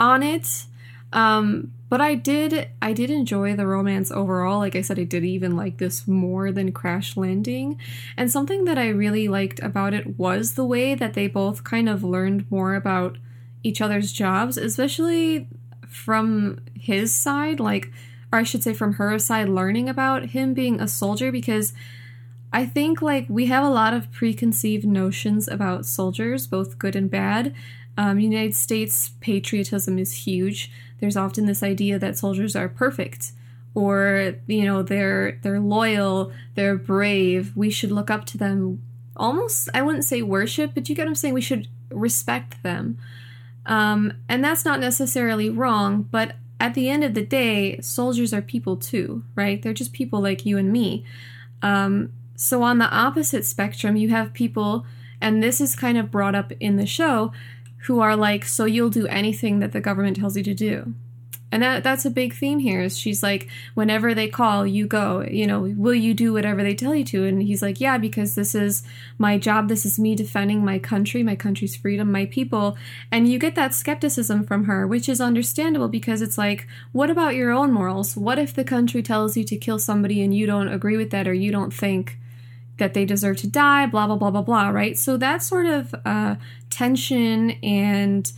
[0.00, 0.66] on it.
[1.12, 4.58] Um but I did I did enjoy the romance overall.
[4.58, 7.78] Like I said I did even like this more than Crash Landing.
[8.16, 11.88] And something that I really liked about it was the way that they both kind
[11.88, 13.18] of learned more about
[13.62, 15.46] each other's jobs, especially
[15.86, 17.92] from his side, like
[18.32, 21.74] or I should say from her side learning about him being a soldier because
[22.52, 27.08] I think like we have a lot of preconceived notions about soldiers, both good and
[27.08, 27.54] bad.
[27.96, 30.72] Um, United States patriotism is huge.
[31.04, 33.32] There's often this idea that soldiers are perfect,
[33.74, 37.54] or you know they're they're loyal, they're brave.
[37.54, 38.82] We should look up to them.
[39.14, 41.34] Almost, I wouldn't say worship, but you get what I'm saying.
[41.34, 42.96] We should respect them.
[43.66, 48.40] Um, and that's not necessarily wrong, but at the end of the day, soldiers are
[48.40, 49.60] people too, right?
[49.60, 51.04] They're just people like you and me.
[51.60, 54.86] Um, so on the opposite spectrum, you have people,
[55.20, 57.30] and this is kind of brought up in the show,
[57.84, 60.94] who are like, so you'll do anything that the government tells you to do.
[61.52, 65.22] And that that's a big theme here is she's like, whenever they call, you go,
[65.22, 67.26] you know, will you do whatever they tell you to?
[67.26, 68.82] And he's like, yeah, because this is
[69.18, 69.68] my job.
[69.68, 72.76] This is me defending my country, my country's freedom, my people.
[73.12, 77.36] And you get that skepticism from her, which is understandable because it's like, what about
[77.36, 78.16] your own morals?
[78.16, 81.28] What if the country tells you to kill somebody and you don't agree with that
[81.28, 82.18] or you don't think
[82.78, 84.98] that they deserve to die, blah, blah, blah, blah, blah, right?
[84.98, 86.34] So that sort of uh,
[86.74, 88.32] tension and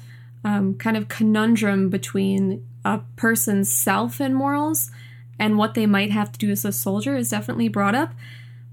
[0.45, 4.91] um, kind of conundrum between a person's self and morals
[5.39, 8.15] and what they might have to do as a soldier is definitely brought up.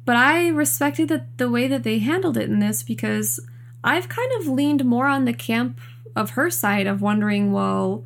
[0.06, 3.40] But I respected the, the way that they handled it in this because
[3.84, 5.80] I've kind of leaned more on the camp
[6.16, 8.06] of her side of wondering, well,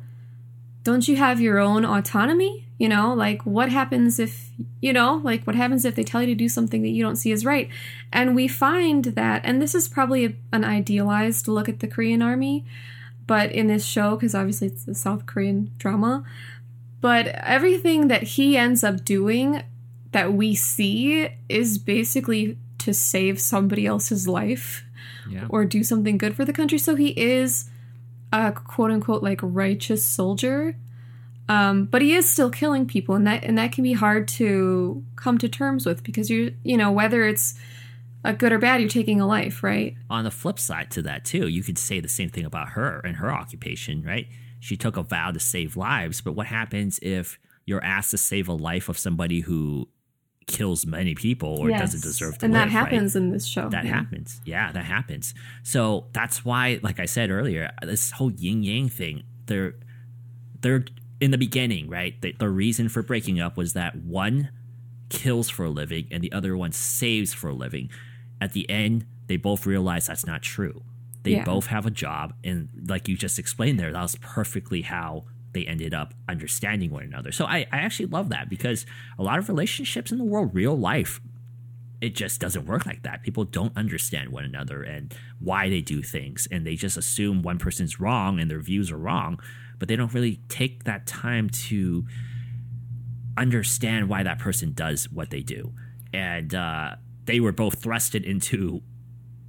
[0.82, 2.66] don't you have your own autonomy?
[2.78, 4.47] You know, like what happens if,
[4.80, 7.16] you know, like what happens if they tell you to do something that you don't
[7.16, 7.68] see as right?
[8.12, 12.22] And we find that, and this is probably a, an idealized look at the Korean
[12.22, 12.64] army,
[13.26, 16.24] but in this show, because obviously it's a South Korean drama,
[17.00, 19.62] but everything that he ends up doing
[20.12, 24.84] that we see is basically to save somebody else's life
[25.28, 25.46] Yeah.
[25.48, 26.78] or do something good for the country.
[26.78, 27.68] So he is
[28.32, 30.76] a quote unquote like righteous soldier.
[31.48, 35.02] Um, but he is still killing people, and that and that can be hard to
[35.16, 37.54] come to terms with because you you know whether it's
[38.24, 39.96] a good or bad, you're taking a life, right?
[40.10, 43.00] on the flip side to that too, you could say the same thing about her
[43.04, 44.26] and her occupation, right?
[44.60, 48.48] She took a vow to save lives, but what happens if you're asked to save
[48.48, 49.88] a life of somebody who
[50.46, 52.60] kills many people or doesn't deserve to and live?
[52.60, 52.72] that right?
[52.72, 53.68] happens in this show.
[53.68, 53.92] That yeah.
[53.92, 54.40] happens.
[54.44, 55.34] Yeah, that happens.
[55.62, 59.74] So that's why, like I said earlier, this whole yin yang thing, they're
[60.60, 60.84] they're
[61.20, 62.20] in the beginning, right?
[62.20, 64.50] The, the reason for breaking up was that one
[65.08, 67.90] kills for a living and the other one saves for a living.
[68.40, 70.82] At the end, they both realize that's not true.
[71.24, 71.44] They Yeah.
[71.44, 75.64] both have a job, and like you just explained there, that was perfectly how they
[75.66, 77.32] ended up understanding one another.
[77.32, 78.86] So I, I actually love that because
[79.18, 81.20] a lot of relationships in the world, real life,
[82.00, 83.22] it just doesn't work like that.
[83.22, 87.58] People don't understand one another and why they do things, and they just assume one
[87.58, 89.40] person's wrong and their views are wrong,
[89.78, 92.06] but they don't really take that time to
[93.36, 95.72] understand why that person does what they do.
[96.12, 98.82] And uh, they were both thrusted into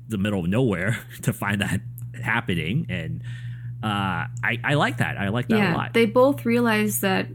[0.07, 1.81] the middle of nowhere to find that
[2.21, 3.23] happening, and
[3.81, 5.17] uh, I, I like that.
[5.17, 5.93] I like that a lot.
[5.93, 7.27] they both realize that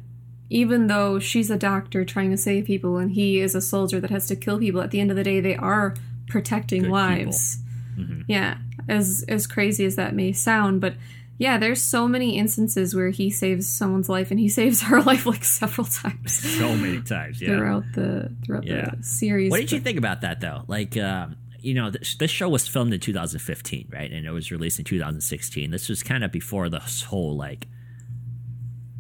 [0.55, 4.11] even though she's a doctor trying to save people and he is a soldier that
[4.11, 5.97] has to kill people, at the end of the day, they are
[6.29, 7.59] protecting Good lives.
[7.99, 8.21] Mm-hmm.
[8.29, 10.95] Yeah, as as crazy as that may sound, but
[11.39, 15.27] yeah, there's so many instances where he saves someone's life and he saves her life
[15.27, 17.49] like several times so many times, yeah.
[17.49, 18.91] throughout the throughout Yeah.
[18.97, 19.51] the series.
[19.51, 20.63] What did you think about that though?
[20.69, 24.11] Like, um, you know, this, this show was filmed in 2015, right?
[24.13, 25.71] And it was released in 2016.
[25.73, 27.67] This was kind of before the whole like.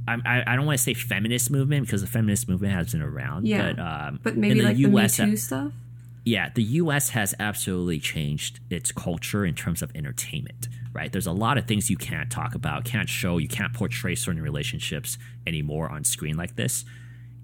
[0.07, 3.03] I, I, I don't want to say feminist movement because the feminist movement has been
[3.03, 3.73] around, Yeah.
[3.73, 5.73] but um, But maybe like the Me US, Too stuff.
[6.25, 7.11] yeah, the U.S.
[7.11, 10.69] has absolutely changed its culture in terms of entertainment.
[10.93, 11.11] Right?
[11.11, 14.40] There's a lot of things you can't talk about, can't show, you can't portray certain
[14.43, 16.85] relationships anymore on screen like this.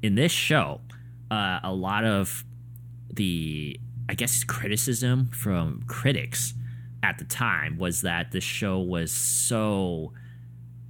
[0.03, 0.81] In this show,
[1.33, 2.44] uh, a lot of
[3.12, 6.55] the, I guess, criticism from critics
[7.03, 10.12] at the time was that the show was so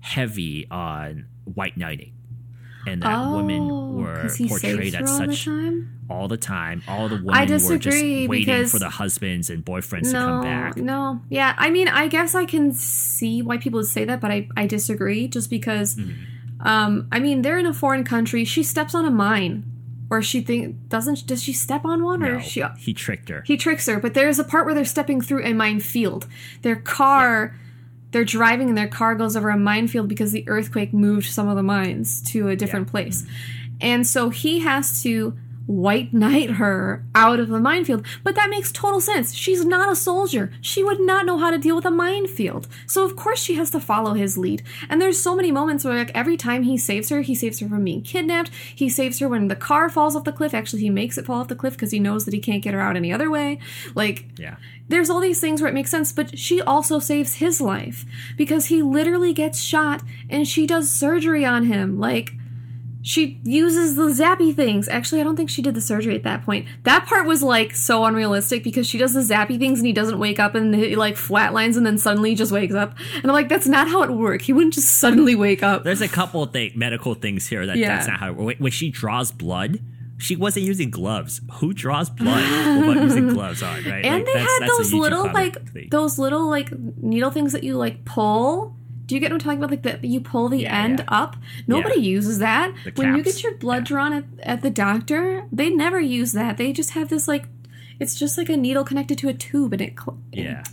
[0.00, 2.12] heavy on white knighting,
[2.86, 5.90] and that women Oh, were 'cause he portrayed at the such time?
[6.08, 6.82] all the time.
[6.88, 7.96] All the women I were just
[8.28, 10.76] waiting for the husbands and boyfriends to come back.
[10.76, 11.54] No, yeah.
[11.58, 14.66] I mean, I guess I can see why people would say that, but I, I
[14.66, 15.28] disagree.
[15.28, 16.66] Just because, Mm-hmm.
[16.66, 18.44] um, I mean, they're in a foreign country.
[18.44, 19.64] She steps on a mine,
[20.10, 21.26] or she think doesn't?
[21.26, 22.64] Does she step on one, or No, she?
[22.78, 23.42] he tricked her.
[23.46, 26.26] He tricks her, but there's a part where they're stepping through a minefield.
[26.62, 27.54] Their car,
[28.10, 31.56] they're driving, and their car goes over a minefield because the earthquake moved some of
[31.56, 33.24] the mines to a different place.
[33.80, 35.36] And so he has to
[35.70, 38.04] white knight her out of the minefield.
[38.24, 39.32] But that makes total sense.
[39.34, 40.52] She's not a soldier.
[40.60, 42.66] She would not know how to deal with a minefield.
[42.86, 44.62] So of course she has to follow his lead.
[44.88, 47.68] And there's so many moments where like every time he saves her, he saves her
[47.68, 48.50] from being kidnapped.
[48.74, 50.54] He saves her when the car falls off the cliff.
[50.54, 52.74] Actually, he makes it fall off the cliff because he knows that he can't get
[52.74, 53.58] her out any other way.
[53.94, 54.56] Like Yeah.
[54.88, 58.04] there's all these things where it makes sense, but she also saves his life
[58.36, 61.98] because he literally gets shot and she does surgery on him.
[62.00, 62.32] Like,
[63.02, 64.88] she uses the zappy things.
[64.88, 66.66] Actually, I don't think she did the surgery at that point.
[66.82, 70.18] That part was like so unrealistic because she does the zappy things and he doesn't
[70.18, 72.94] wake up and he like flatlines and then suddenly just wakes up.
[73.16, 74.44] And I'm like, that's not how it works.
[74.44, 75.82] He wouldn't just suddenly wake up.
[75.84, 77.88] There's a couple of th- medical things here that Yeah.
[77.96, 78.60] that's not how it works.
[78.60, 79.80] When she draws blood,
[80.18, 81.40] she wasn't using gloves.
[81.54, 82.42] Who draws blood
[82.86, 84.04] without using gloves on, right?
[84.04, 85.88] and Like, they that's- had that's those little like thing.
[85.90, 88.76] those little like needle things that you like pull.
[89.10, 89.70] Do you get what I'm talking about?
[89.72, 91.04] Like that you pull the Yeah, end yeah.
[91.22, 91.34] up.
[91.66, 92.72] Nobody uses that.
[92.94, 93.84] When you get your blood Yeah.
[93.88, 96.58] drawn at, at the doctor, they never use that.
[96.58, 97.46] They just have this like
[98.00, 100.64] it's just like a needle connected to a tube and it cl- Yeah.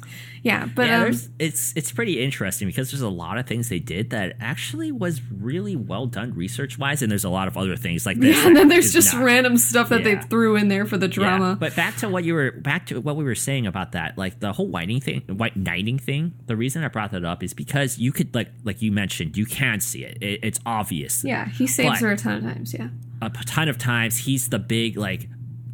[0.43, 3.79] yeah but yeah, um, it's it's pretty interesting because there's a lot of things they
[3.79, 7.75] did that actually was really well done research wise, and there's a lot of other
[7.75, 8.35] things like this.
[8.37, 9.23] yeah, and then there's just not.
[9.23, 11.57] random stuff that they threw in there for the Yeah, drama.
[11.59, 14.39] But back to what you were back to what we were saying about that, like
[14.39, 16.33] the whole whiting thing, white knighting thing.
[16.45, 19.45] The reason I brought that up is because you could like like you mentioned, you
[19.45, 20.17] can see it.
[20.21, 21.23] it it's obvious.
[21.25, 22.73] yeah, he saves But- her a ton of times.
[22.73, 22.89] Yeah,
[23.21, 25.27] a ton of times he's the big like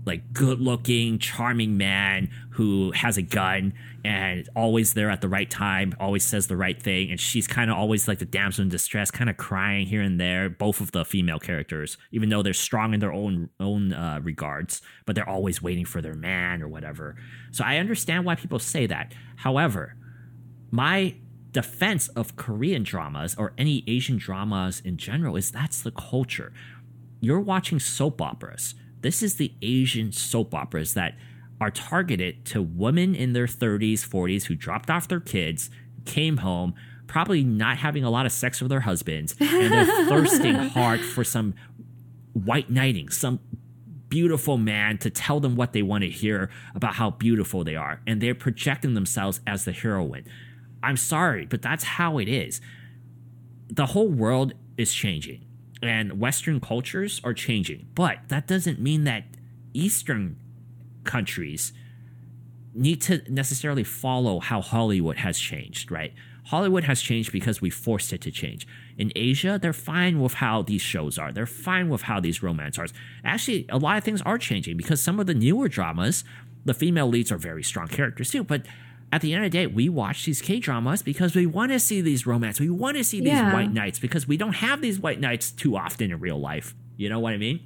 [0.06, 5.50] like good looking charming man who has a gun and always there at the right
[5.50, 8.70] time always says the right thing and she's kind of always like the damsel in
[8.70, 12.54] distress kind of crying here and there both of the female characters even though they're
[12.54, 16.68] strong in their own own uh, regards but they're always waiting for their man or
[16.68, 17.16] whatever
[17.52, 19.96] so i understand why people say that however
[20.72, 21.16] my
[21.54, 26.52] defense of Korean dramas or any Asian dramas in general is that's the culture.
[27.22, 28.76] You're watching soap operas.
[29.04, 31.16] This is the Asian soap operas that
[31.60, 35.70] are targeted to women in their 30s, 40s who dropped off their kids,
[36.06, 36.74] came home,
[37.06, 41.26] probably not having a lot of sex with their husbands, and they're thirsting hard for
[41.26, 41.54] some
[42.32, 43.40] white knighting, some
[44.08, 48.02] beautiful man to tell them what they want to hear about how beautiful they are.
[48.08, 50.26] And they're projecting themselves as the heroine.
[50.82, 52.62] I'm sorry, but that's how it is.
[53.68, 55.46] The whole world is changing
[55.84, 59.26] and Western cultures are changing, but that doesn't mean that
[59.74, 60.38] Eastern
[61.04, 61.74] countries
[62.74, 66.14] need to necessarily follow how Hollywood has changed, right?
[66.46, 68.68] Hollywood has changed because we forced it to change.
[68.98, 71.32] In Asia, they're fine with how these shows are.
[71.32, 72.88] They're fine with how these romance are.
[73.24, 76.24] Actually, a lot of things are changing because some of the newer dramas,
[76.66, 78.44] the female leads are very strong characters too.
[78.44, 78.66] But
[79.14, 81.80] at the end of the day, we watch these K dramas because we want to
[81.80, 82.60] see these romance.
[82.60, 83.54] We want to see these Yeah.
[83.54, 86.74] white knights because we don't have these white knights too often in real life.
[86.98, 87.60] You know what I mean?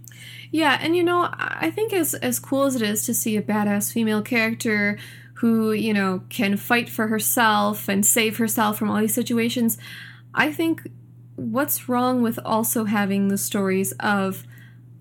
[0.51, 3.41] Yeah, and you know, I think as as cool as it is to see a
[3.41, 4.97] badass female character
[5.35, 9.77] who, you know, can fight for herself and save herself from all these situations,
[10.33, 10.89] I think
[11.37, 14.43] what's wrong with also having the stories of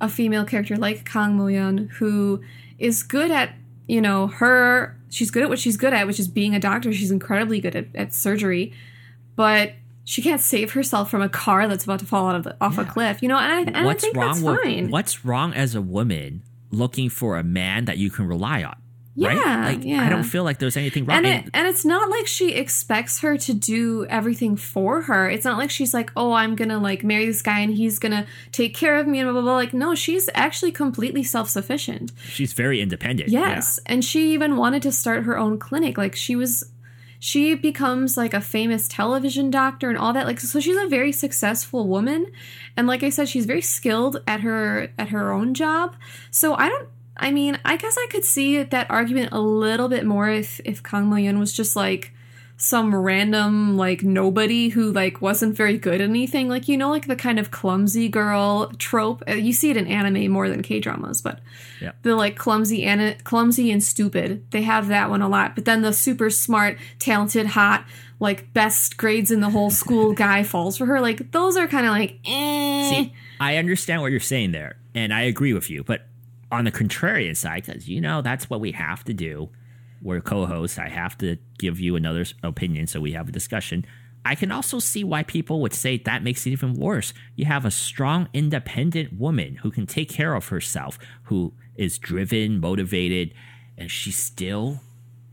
[0.00, 2.40] a female character like Kang Mo-yeon who
[2.78, 3.54] is good at,
[3.88, 6.92] you know, her she's good at what she's good at, which is being a doctor.
[6.92, 8.74] She's incredibly good at, at surgery,
[9.34, 9.72] but
[10.04, 12.76] she can't save herself from a car that's about to fall out of the, off
[12.76, 13.38] a cliff, you know.
[13.38, 14.90] And I, and I think wrong that's with fine.
[14.90, 18.76] what's wrong as a woman looking for a man that you can rely on?
[19.16, 19.82] Right?
[19.82, 21.16] Yeah, I don't feel like there's anything wrong.
[21.18, 25.28] and And- it, and it's not like she expects her to do everything for her.
[25.30, 27.98] It's not like she's like, "Oh, I'm going to like marry this guy and he's
[27.98, 31.22] going to take care of me and blah blah blah." Like, no, she's actually completely
[31.22, 32.12] self-sufficient.
[32.28, 33.30] she's very independent.
[33.30, 35.96] Yes, and she even wanted to start her own clinic.
[35.96, 36.64] Like she was
[37.18, 41.10] she becomes like a famous television doctor and all that like so she's a very
[41.12, 42.26] successful woman
[42.76, 45.96] and like i said she's very skilled at her at her own job
[46.30, 50.04] so i don't i mean i guess i could see that argument a little bit
[50.04, 52.12] more if if kang mo-yeon was just like
[52.58, 57.06] some random like nobody who like wasn't very good at anything like you know like
[57.06, 60.80] the kind of clumsy girl trope Uh, you see it in anime more than k
[60.80, 61.40] dramas but
[61.82, 61.92] Yeah.
[62.02, 65.82] the like clumsy and clumsy and stupid they have that one a lot but then
[65.82, 67.84] the super smart talented hot
[68.20, 71.84] like best grades in the whole school guy falls for her like those are kind
[71.84, 72.88] of like eh.
[72.90, 75.84] See, I understand what you're saying there, and I agree with you.
[75.84, 76.06] But
[76.56, 79.50] on the contrarian side, because you know that's what we have to do.
[80.00, 80.78] We're co-hosts.
[80.78, 83.86] I have to give you another opinion, so we have a discussion.
[84.24, 87.12] I can also see why people would say that makes it even worse.
[87.36, 92.58] You have a strong, independent woman who can take care of herself, who is driven,
[92.58, 93.34] motivated,
[93.78, 94.80] and she still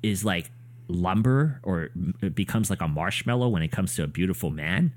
[0.04, 0.52] is like
[0.88, 1.90] lumber or
[2.36, 4.94] becomes like a marshmallow when it comes to a beautiful man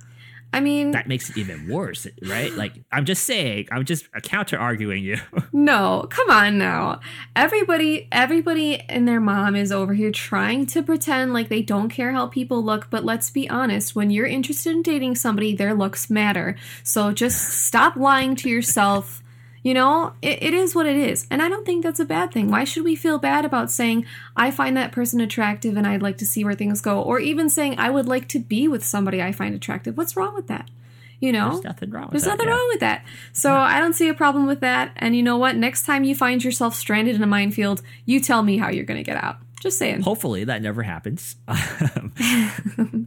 [0.52, 2.52] i mean that makes it even worse, right?
[2.52, 5.18] Like I'm just saying, I'm just counter arguing you.
[5.52, 7.00] No, come on now.
[7.34, 12.12] Everybody everybody and their mom is over here trying to pretend like they don't care
[12.12, 16.10] how people look, but let's be honest, when you're interested in dating somebody, their looks
[16.10, 16.56] matter.
[16.82, 19.22] So just stop lying to yourself.
[19.66, 21.26] You know, it, it is what it is.
[21.28, 22.52] And I don't think that's a bad thing.
[22.52, 24.06] Why should we feel bad about saying,
[24.36, 27.02] I find that person attractive and I'd like to see where things go?
[27.02, 29.96] Or even saying, I would like to be with somebody I find attractive.
[29.96, 30.70] What's wrong with that?
[31.18, 32.54] You know, There's nothing wrong with There's that, nothing yeah.
[32.54, 33.04] wrong with that.
[33.32, 34.92] So I don't see a problem with that.
[34.94, 35.56] And you know what?
[35.56, 39.02] Next time you find yourself stranded in a minefield, you tell me how you're going
[39.02, 39.38] to get out.
[39.58, 40.02] Just saying.
[40.02, 41.34] Hopefully that never happens.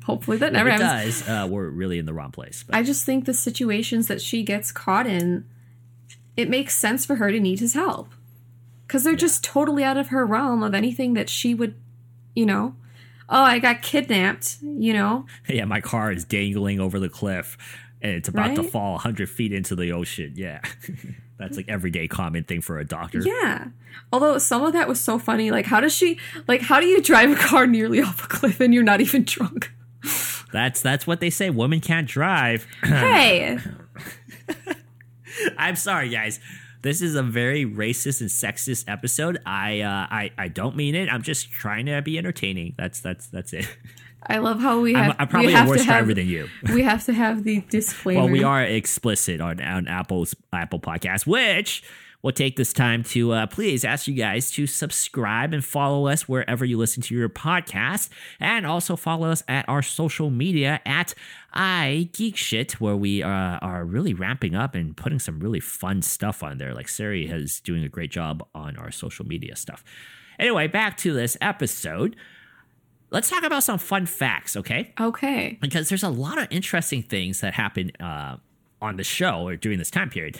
[0.03, 1.21] Hopefully that if never it happens.
[1.21, 2.65] does, uh, we're really in the wrong place.
[2.67, 5.45] But I just think the situations that she gets caught in,
[6.39, 8.09] it makes sense for her to need his help.
[8.87, 11.75] Because they're just totally out of her realm of anything that she would,
[12.33, 12.75] you know.
[13.27, 15.25] Oh, I got kidnapped, you know.
[15.49, 17.57] yeah, my car is dangling over the cliff
[18.01, 18.71] and it's about to Right?
[18.71, 20.33] fall 100 feet into the ocean.
[20.35, 20.61] Yeah.
[21.37, 23.19] That's like everyday common thing for a doctor.
[23.19, 23.67] Yeah.
[24.11, 25.51] Although some of that was so funny.
[25.51, 26.17] Like, how does she,
[26.47, 29.23] like, how do you drive a car nearly off a cliff and you're not even
[29.23, 29.71] drunk?
[30.51, 31.49] That's that's what they say.
[31.51, 32.65] Women can't drive.
[32.83, 33.59] Hey,
[35.57, 36.39] I'm sorry, guys.
[36.81, 39.39] This is a very racist and sexist episode.
[39.45, 41.09] I uh, I I don't mean it.
[41.11, 42.75] I'm just trying to be entertaining.
[42.77, 43.67] That's that's that's it.
[44.23, 45.15] I love how we I'm, have.
[45.19, 46.49] I'm we probably a have worse to have, driver than you.
[46.73, 48.21] We have to have the disclaimer.
[48.21, 51.83] Well, we are explicit on on Apple's Apple Podcast, which
[52.21, 56.27] we'll take this time to uh, please ask you guys to subscribe and follow us
[56.27, 58.09] wherever you listen to your podcast,
[58.39, 61.13] and also follow us at our social media at
[61.53, 66.01] I Geek Shit, where we uh, are really ramping up and putting some really fun
[66.01, 66.73] stuff on there.
[66.73, 69.83] Like Sari has doing a great job on our social media stuff.
[70.37, 72.15] Anyway, back to this episode.
[73.11, 74.93] Let's talk about some fun facts, okay?
[74.99, 75.57] Okay.
[75.59, 78.37] because there's a lot of interesting things that happen uh,
[78.81, 80.39] on the show or during this time period.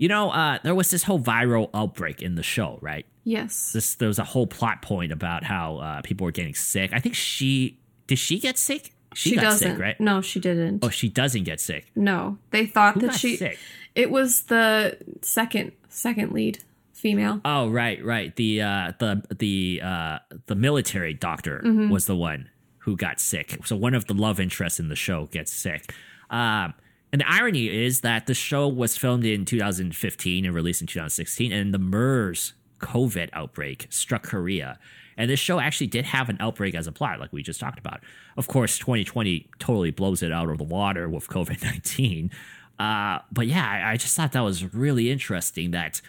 [0.00, 3.04] You know, uh, there was this whole viral outbreak in the show, right?
[3.24, 3.72] Yes.
[3.74, 6.90] This there was a whole plot point about how uh, people were getting sick.
[6.94, 8.94] I think she did she get sick?
[9.14, 9.72] She, got doesn't.
[9.72, 10.00] sick, right?
[10.00, 10.84] No, she didn't.
[10.84, 11.90] Oh, she doesn't get sick.
[11.94, 13.36] no, they thought Who that got she.
[13.36, 13.58] sick?
[13.94, 16.60] It was the second second lead
[16.94, 17.40] female.
[17.44, 18.34] Oh, right, right.
[18.36, 21.90] The uh, the the uh, the military doctor Mm-hmm.
[21.90, 22.48] was the one
[22.78, 23.58] who got sick.
[23.66, 25.92] So one of the love interests in the show gets sick.
[26.30, 26.72] Um,
[27.12, 31.52] and the irony is that the show was filmed in 2015 and released in 2016,
[31.52, 34.78] and the MERS COVID outbreak struck Korea.
[35.16, 37.78] And this show actually did have an outbreak as a plot, like we just talked
[37.78, 38.00] about.
[38.36, 42.30] Of course, 2020 totally blows it out of the water with COVID 19.
[42.78, 46.00] Uh, but yeah, I, I just thought that was really interesting that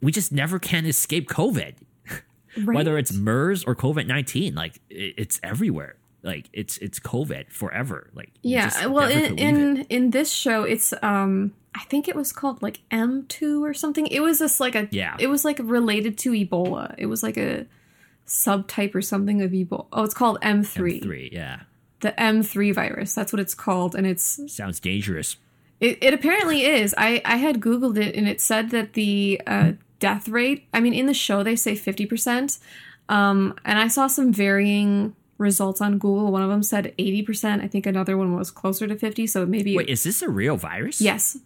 [0.00, 1.74] we just never can escape COVID,
[2.56, 2.74] Right?
[2.74, 4.54] whether it's MERS or COVID 19.
[4.54, 5.96] Like, it's everywhere.
[6.22, 8.10] Like, it's it's COVID forever.
[8.14, 8.64] Like, yeah.
[8.68, 9.40] just Well, in it.
[9.40, 13.74] in in this show, it's um, I think it was called like M two or
[13.74, 14.06] something.
[14.06, 15.16] It was this like a Yeah.
[15.18, 16.94] It was like related to Ebola.
[16.98, 17.66] It was like a
[18.26, 19.86] subtype or something of Ebola.
[19.92, 21.00] Oh, it's called M three.
[21.00, 21.60] m3 yeah.
[22.00, 23.14] The M three virus.
[23.14, 25.36] That's what it's called, and it's Sounds dangerous.
[25.80, 26.94] It, it apparently is.
[26.98, 30.92] I, I had Googled it and it said that the uh, death rate, I mean,
[30.92, 32.58] in the show they say 50%.
[33.08, 36.30] Um, and I saw some varying results on Google.
[36.30, 37.62] One of them said 80%.
[37.64, 39.26] I think another one was closer to 50.
[39.26, 39.76] So maybe.
[39.76, 41.00] Wait, is this a real virus?
[41.00, 41.36] yes.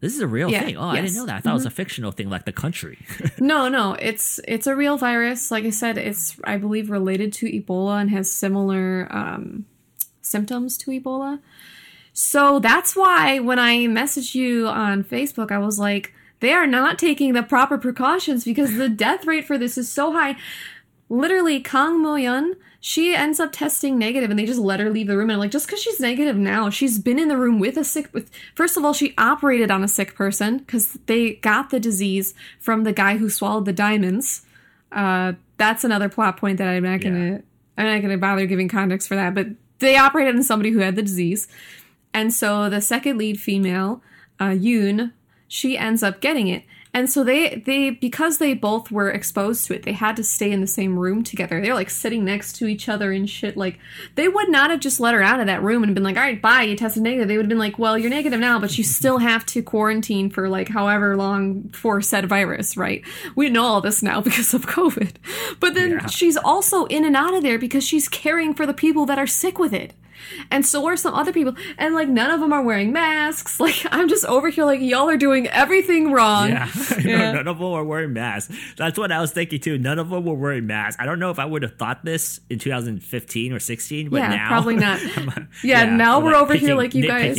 [0.00, 0.76] This is a real Yeah, thing.
[0.76, 1.08] Oh, I didn't.
[1.10, 1.18] Mm-hmm.
[1.20, 1.36] know that.
[1.36, 2.98] I thought it was a fictional thing like the country.
[3.40, 3.94] No, no.
[3.94, 5.50] It's it's a real virus.
[5.50, 9.64] Like I said, it's, I believe, related to Ebola and has similar um,
[10.20, 11.40] symptoms to Ebola.
[12.12, 16.98] So that's why when I messaged you on Facebook, I was like, they are not
[16.98, 20.36] taking the proper precautions because the death rate for this is so high.
[21.08, 22.56] Literally, Kang Mo-yeon,
[22.86, 25.28] she ends up testing negative and they just let her leave the room.
[25.28, 27.82] And I'm like, just because she's negative now, she's been in the room with a
[27.82, 28.08] sick.
[28.12, 32.32] With, first of all, she operated on a sick person because they got the disease
[32.60, 34.42] from the guy who swallowed the diamonds.
[34.92, 37.42] Uh, that's another plot point that I'm not gonna.
[37.76, 39.34] I'm not gonna bother giving context for that.
[39.34, 39.48] But
[39.80, 41.48] they operated on somebody who had the disease.
[42.14, 44.00] And so the second lead female,
[44.38, 45.10] uh, Yoon,
[45.48, 46.62] she ends up getting it.
[46.96, 50.50] And so they they because they both were exposed to it, they had to stay
[50.50, 51.60] in the same room together.
[51.60, 53.54] They're like sitting next to each other and shit.
[53.54, 53.78] Like
[54.14, 56.22] they would not have just let her out of that room and been like, "All
[56.22, 58.78] right, bye, you tested negative." They would have been like, "Well, you're negative now, but
[58.78, 63.02] you still have to quarantine for like however long for said virus, right?"
[63.34, 65.16] We know all this now because of COVID.
[65.60, 66.06] But then Yeah.
[66.06, 69.26] she's also in and out of there because she's caring for the people that are
[69.26, 69.92] sick with it
[70.50, 73.84] and so are some other people and like none of them are wearing masks like
[73.90, 76.68] i'm just over here like y'all are doing everything wrong Yeah.
[77.02, 77.32] Yeah.
[77.32, 78.54] None of them are wearing masks.
[78.76, 79.78] That's what I was thinking too.
[79.78, 81.00] None of them were wearing masks.
[81.00, 84.28] I don't know if I would have thought this in 2015 or 16, but yeah
[84.28, 87.36] now probably not I'm- yeah, now I'm, we're like, over here like you guys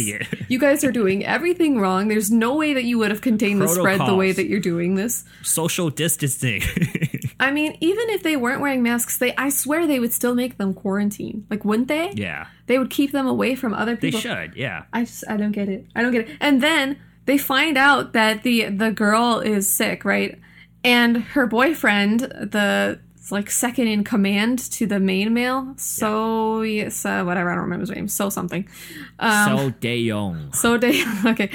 [0.47, 3.67] you guys are doing everything wrong there's no way that you would have contained the
[3.67, 6.61] spread the way that you're doing this Social distancing.
[7.39, 10.57] I mean even if they weren't wearing masks they i swear they would still make
[10.57, 14.19] them quarantine like wouldn't they yeah, they would keep them away from other people.
[14.19, 14.55] they should.
[14.55, 14.83] Yeah.
[14.93, 15.85] I just I don't get it.
[15.95, 16.37] I don't get it.
[16.39, 20.39] And then they find out that the the girl is sick, right?
[20.83, 25.73] And her boyfriend, the like second in command to the main male.
[25.77, 27.49] So yes, uh, whatever.
[27.51, 28.07] I don't remember his name.
[28.07, 28.67] So something.
[29.19, 30.55] Um, so Daeyoung.
[30.55, 31.03] so day.
[31.25, 31.49] Okay.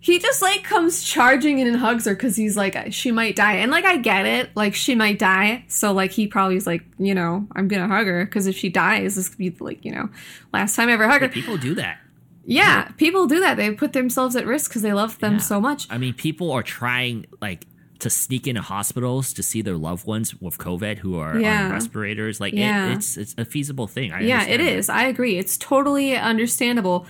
[0.00, 3.54] He just like comes charging in and hugs her because he's like she might die
[3.54, 6.84] and like I get it like she might die so like he probably is like
[6.98, 9.90] you know I'm gonna hug her because if she dies this could be like you
[9.92, 10.08] know
[10.52, 11.98] last time I ever hug her People do that.
[12.44, 15.38] yeah people do that they put themselves at risk because they love them Yeah.
[15.40, 17.66] so much I mean, people are trying like
[17.98, 21.64] to sneak into hospitals to see their loved ones with COVID who are Yeah.
[21.66, 22.38] on respirators.
[22.40, 22.90] Like Yeah.
[22.90, 24.12] it, it's it's a feasible thing.
[24.12, 24.60] I Yeah, it that.
[24.76, 24.88] is.
[24.88, 25.36] I agree.
[25.36, 27.06] It's totally understandable.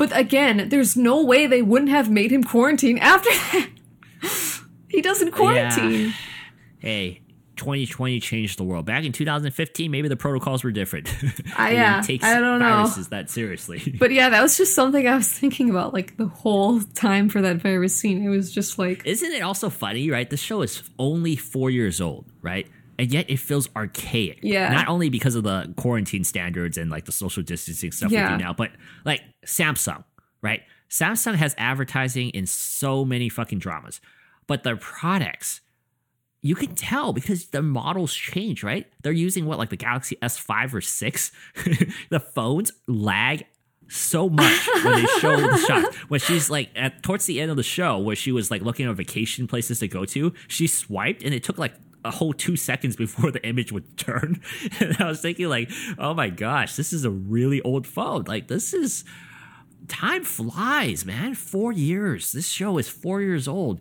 [0.00, 3.68] But again, there's no way they wouldn't have made him quarantine after that.
[4.88, 6.06] he doesn't quarantine.
[6.06, 6.12] Yeah.
[6.78, 7.20] Hey,
[7.56, 8.86] 2020 changed the world.
[8.86, 11.14] Back in 2015, maybe the protocols were different.
[11.52, 12.64] Ah, I- yeah, didn't I don't know.
[12.64, 13.94] viruses that seriously.
[13.98, 17.42] But yeah, that was just something I was thinking about like the whole time for
[17.42, 18.24] that virus scene.
[18.24, 20.30] It was just like Isn't it also funny, right?
[20.30, 22.66] The show is only four years old, right?
[23.00, 24.40] And yet it feels archaic.
[24.42, 24.68] Yeah.
[24.74, 28.30] Not only because of the quarantine standards and like the social distancing stuff Yeah.
[28.32, 28.72] we do now, but
[29.06, 30.04] like Samsung,
[30.42, 30.60] right?
[30.90, 34.02] Samsung has advertising in so many fucking dramas,
[34.46, 35.62] but their products,
[36.42, 38.86] you can tell because the models change, right?
[39.02, 41.32] They're using what, like the Galaxy S5 or 6?
[42.10, 43.46] the phones lag
[43.88, 45.96] so much when they show the shots.
[46.10, 48.86] When she's like at towards the end of the show, where she was like looking
[48.86, 51.72] at vacation places to go to, she swiped and it took like
[52.04, 54.40] a whole two seconds before the image would turn.
[54.80, 58.24] And I was thinking, like, oh my gosh, this is a really old phone.
[58.24, 59.04] Like, this is
[59.88, 61.34] time flies, man.
[61.34, 62.32] Four years.
[62.32, 63.80] This show is four years old.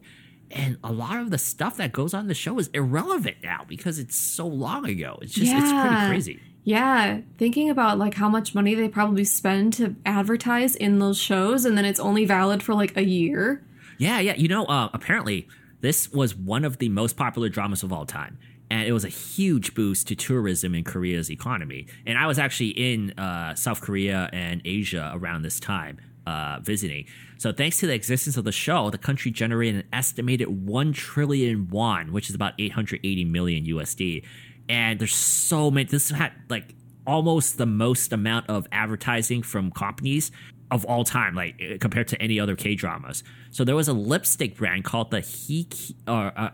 [0.51, 3.99] And a lot of the stuff that goes on the show is irrelevant now because
[3.99, 5.19] it's so long ago.
[5.21, 6.39] It's just, it's pretty crazy.
[6.63, 11.65] yeah, thinking about like how much money they probably spend to advertise in those shows
[11.65, 13.63] and then it's only valid for like a year.
[13.99, 14.35] Yeah, yeah.
[14.35, 15.47] You know, uh, apparently
[15.81, 18.37] this was one of the most popular dramas of all time.
[18.71, 21.87] And it was a huge boost to tourism in Korea's economy.
[22.05, 27.05] And I was actually in uh, South Korea and Asia around this time uh, visiting.
[27.37, 31.67] So, thanks to the existence of the show, the country generated an estimated 1 trillion
[31.69, 34.23] won, which is about 880 million USD.
[34.67, 36.75] And there's so many, this had like
[37.07, 40.31] almost the most amount of advertising from companies
[40.71, 43.23] of all time, like eh, compared to any other K dramas.
[43.51, 45.67] So there was a lipstick brand called the He,
[46.07, 46.49] or uh,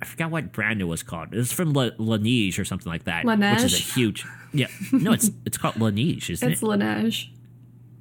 [0.00, 1.32] I forgot what brand it was called.
[1.32, 4.24] It was from La, Laneige or something like that, which is a huge.
[4.52, 6.64] Yeah, no, it's it's called Laneige, isn't It's it?
[6.64, 7.28] Laneige.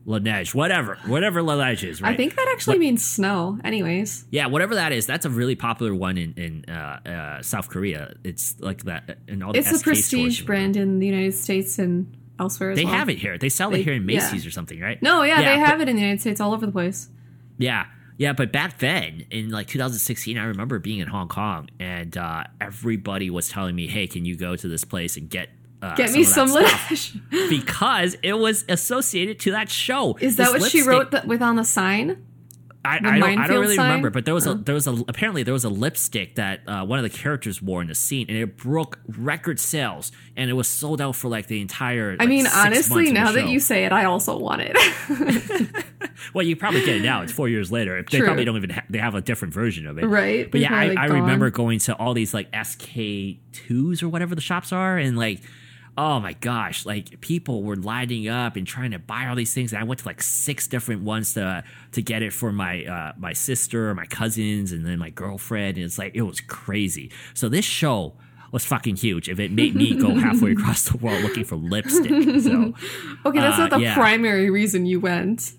[0.05, 2.11] Laneige, whatever, whatever Laneige is, right?
[2.13, 3.57] I think that actually means snow.
[3.63, 4.25] Anyways.
[4.31, 8.13] Yeah, whatever that is, that's a really popular one in in uh, uh, South Korea.
[8.23, 11.07] It's like that in all the It's a SK stores prestige and- brand in the
[11.07, 12.93] United States and elsewhere as They well.
[12.93, 13.37] have it here.
[13.37, 14.19] They sell They- it here in yeah.
[14.19, 15.01] Macy's or something, right?
[15.01, 17.09] No, yeah, they but- have it in the United States all over the place.
[17.57, 17.85] Yeah,
[18.17, 22.43] yeah, but back then in like 2016, I remember being in Hong Kong and uh,
[22.61, 25.49] everybody was telling me, "Hey, can you go to this place and get
[25.81, 27.49] uh, Get some me some stuff?" Laneige.
[27.49, 30.17] because it was associated to that show.
[30.19, 32.25] Is that This what she wrote that with on the sign?
[32.85, 33.85] I, I, don't, I don't really sign?
[33.87, 36.85] remember, but there was a there was a apparently there was a lipstick that uh,
[36.85, 40.53] one of the characters wore in the scene, and it broke record sales, and it
[40.53, 42.11] was sold out for like the entire.
[42.11, 44.61] I like, mean, honestly, months of the now that you say it, I also want
[44.65, 45.75] it.
[46.33, 47.21] Well, you probably get it now.
[47.21, 48.01] It's four years later.
[48.01, 48.27] They True.
[48.27, 50.93] probably don't even ha- they have a different version of it, Right, But yeah, I,
[50.93, 54.97] probably I remember going to all these like SK twos or whatever the shops are,
[54.97, 55.41] and like,
[55.97, 59.73] oh my gosh, like people were lining up and trying to buy all these things,
[59.73, 63.13] and I went to like six different ones to to get it for my uh,
[63.17, 67.11] my sister, my cousins, and then my girlfriend, and it's like it was crazy.
[67.33, 68.15] So this show.
[68.51, 69.29] Was fucking huge.
[69.29, 72.75] If it made me go halfway across the world looking for lipstick, so
[73.25, 73.95] okay, that's Uh, not the yeah.
[73.95, 75.53] primary reason you went.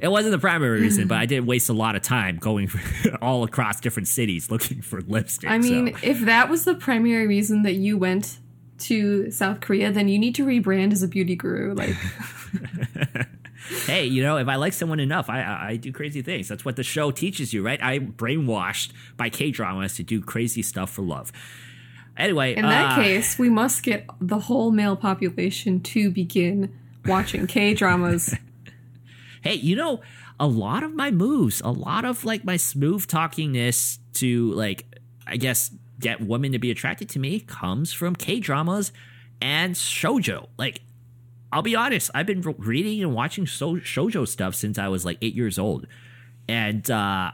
[0.00, 2.70] It wasn't the primary reason, but I did waste a lot of time going
[3.20, 5.50] all across different cities looking for lipstick.
[5.50, 5.98] I mean, so.
[6.04, 8.38] if that was the primary reason that you went
[8.82, 11.74] to South Korea, then you need to rebrand as a beauty guru.
[11.74, 11.96] Like,
[13.86, 16.48] hey, you know, if I like someone enough, I, I I do crazy things.
[16.48, 17.82] That's what the show teaches you, right?
[17.82, 21.32] I'm brainwashed by K dramas to do crazy stuff for love.
[22.16, 26.74] Anyway, in that uh, case, we must get the whole male population to begin
[27.06, 28.34] watching K dramas.
[29.42, 30.00] hey, you know,
[30.38, 34.86] a lot of my moves, a lot of like my smooth talkingness to like,
[35.26, 35.70] I guess,
[36.02, 38.92] get women to be attracted to me comes from K dramas
[39.40, 40.48] and shojo.
[40.58, 40.82] Like,
[41.50, 45.18] I'll be honest, I've been reading and watching so- shojo stuff since I was like
[45.22, 45.86] eight years old,
[46.48, 47.30] and uh,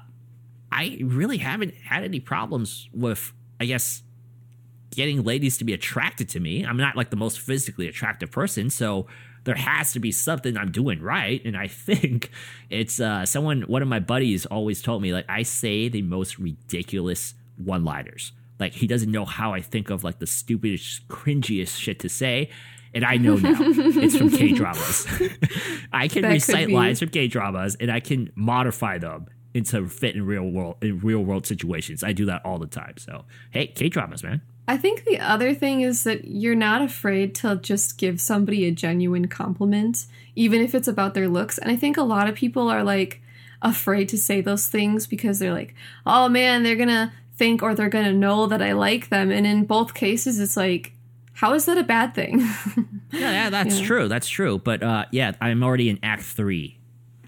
[0.70, 4.02] I really haven't had any problems with, I guess,
[4.94, 6.64] getting ladies to be attracted to me.
[6.64, 9.06] I'm not like the most physically attractive person, so
[9.44, 11.42] there has to be something I'm doing right.
[11.44, 12.30] And I think
[12.70, 16.38] it's uh, someone, one of my buddies always told me, like, I say the most
[16.38, 18.32] ridiculous one liners.
[18.59, 22.50] Like he doesn't know how I think of like the stupidest, cringiest shit to say.
[22.94, 25.06] And I know now it's from K dramas.
[25.92, 30.14] I can That recite lines from K dramas and I can modify them into fit
[30.14, 32.02] in real world in real world situations.
[32.02, 32.94] I do that all the time.
[32.96, 34.42] So hey, K dramas, man.
[34.66, 38.70] I think the other thing is that you're not afraid to just give somebody a
[38.70, 40.04] genuine compliment,
[40.36, 41.56] even if it's about their looks.
[41.56, 43.22] And I think a lot of people are like
[43.62, 47.89] afraid to say those things because they're like, oh man, they're gonna think or they're
[47.89, 49.30] gonna know that I like them.
[49.30, 50.93] And in both cases, it's like,
[51.32, 52.41] how is that a bad thing?
[53.11, 53.86] Yeah, yeah that's Yeah.
[53.86, 54.09] true.
[54.09, 54.59] That's true.
[54.59, 56.78] But uh, yeah, I'm already in Act Three.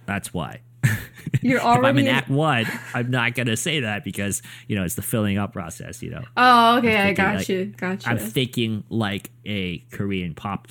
[0.05, 0.61] That's why.
[1.41, 2.01] you're if I'm already.
[2.03, 5.55] in Act One, I'm not gonna say that because you know it's the filling up
[5.55, 6.03] process.
[6.03, 7.65] You know, oh, okay, I got like, you.
[7.67, 8.13] Got you.
[8.13, 10.69] I'm thinking like a Korean pop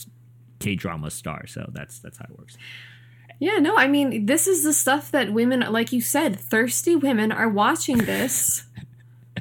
[0.60, 1.48] K drama star.
[1.48, 2.56] So that's that's how it works.
[3.40, 7.32] Yeah, no, I mean, this is the stuff that women, like you said, thirsty women
[7.32, 8.66] are watching this.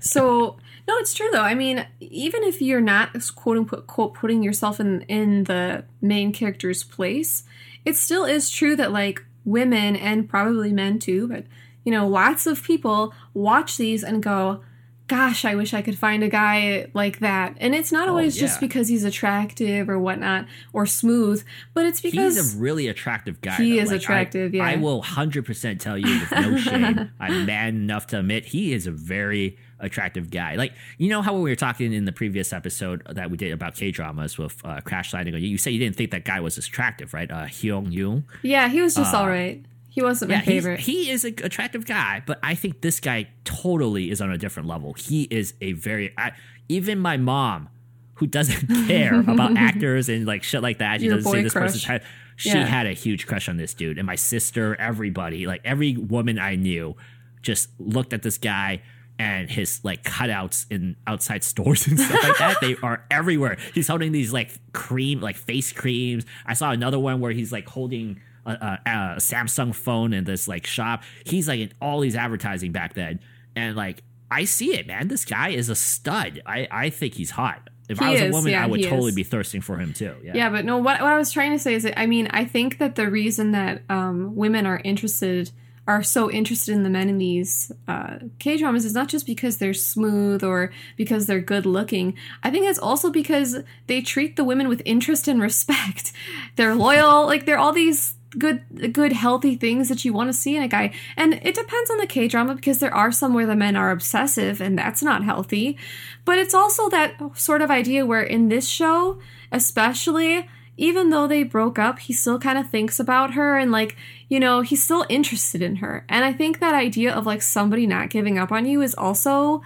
[0.00, 1.42] So, no, it's true though.
[1.42, 6.32] I mean, even if you're not quote unquote quote putting yourself in in the main
[6.32, 7.44] character's place,
[7.84, 11.44] it still is true that like women and probably men too, but
[11.84, 14.62] you know, lots of people watch these and go,
[15.06, 18.36] "Gosh, I wish I could find a guy like that." And it's not oh, always
[18.36, 18.68] just yeah.
[18.68, 21.42] because he's attractive or whatnot or smooth,
[21.72, 23.56] but it's because He's a really attractive guy.
[23.56, 23.82] He though.
[23.82, 24.64] is Like, attractive, I, yeah.
[24.64, 27.10] I will hundred percent tell you with no shame.
[27.18, 30.54] I'm man enough to admit he is a very attractive guy.
[30.56, 33.52] Like you know how when we were talking in the previous episode that we did
[33.52, 35.34] about K dramas with uh, Crash Landing.
[35.34, 37.30] on You You said you didn't think that guy was attractive, right?
[37.30, 38.24] Uh, Hyung Yoon.
[38.42, 39.64] Yeah, he was just all right.
[39.90, 40.80] He wasn't my Uh, Yeah, he's- favorite.
[40.80, 44.68] he is an attractive guy, but I think this guy totally is on a different
[44.68, 44.92] level.
[44.94, 46.32] He is a very I,
[46.68, 47.68] even my mom,
[48.14, 51.00] who doesn't care about actors and like shit like that.
[51.00, 52.04] She Your doesn't say this person's type.
[52.36, 52.66] She Yeah.
[52.66, 56.54] had a huge crush on this dude, and my sister, everybody, like every woman I
[56.54, 56.94] knew,
[57.42, 58.82] just looked at this guy.
[59.20, 63.58] And his like cutouts in outside stores and stuff like that, they are everywhere.
[63.74, 66.24] He's holding these like cream, like face creams.
[66.46, 70.46] I saw another one where he's like holding a, a, a Samsung phone in this
[70.46, 71.02] like shop.
[71.24, 73.18] He's like in all these advertising back then,
[73.56, 75.08] and like I see it, man.
[75.08, 76.40] This guy is a stud.
[76.46, 77.70] I I think he's hot.
[77.88, 79.14] If I He was a woman, yeah, I would totally is.
[79.14, 80.14] be thirsting for him too.
[80.22, 80.32] Yeah.
[80.34, 82.44] yeah, but no, what, what I was trying to say is that, I mean, I
[82.44, 85.50] think that the reason that um, women are interested,
[85.88, 89.56] are so interested in the men in these uh, K dramas is not just because
[89.56, 92.14] they're smooth or because they're good looking.
[92.42, 96.12] I think it's also because they treat the women with interest and respect.
[96.56, 100.54] They're loyal, like, they're all these good good healthy things that you want to see
[100.54, 103.46] in a guy and it depends on the k drama because there are some where
[103.46, 105.78] the men are obsessive and that's not healthy
[106.26, 109.18] but it's also that sort of idea where in this show
[109.50, 110.46] especially
[110.78, 113.94] even though they broke up he still kind of thinks about her and like
[114.28, 117.86] you know he's still interested in her and i think that idea of like somebody
[117.86, 119.60] not giving up on you is also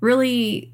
[0.00, 0.72] really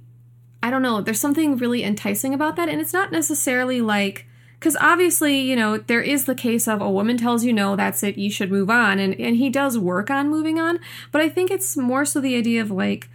[0.62, 2.68] I don't know, there's something really enticing about that.
[2.68, 4.26] And it's not necessarily like,
[4.58, 8.02] because obviously, you know, there is the case of a woman tells you no, that's
[8.02, 8.98] it, you should move on.
[8.98, 10.80] And, and he does work on moving on.
[11.12, 13.08] But I think it's more so the idea of like,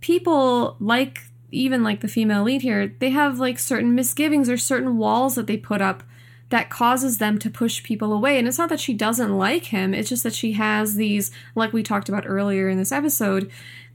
[0.00, 4.96] people like, even like the female lead here, they have like certain misgivings or certain
[4.98, 6.02] walls that they put up
[6.48, 8.38] that causes them to push people away.
[8.38, 11.72] And it's not that she doesn't like him, it's just that she has these, like
[11.72, 13.50] we talked about earlier in this episode,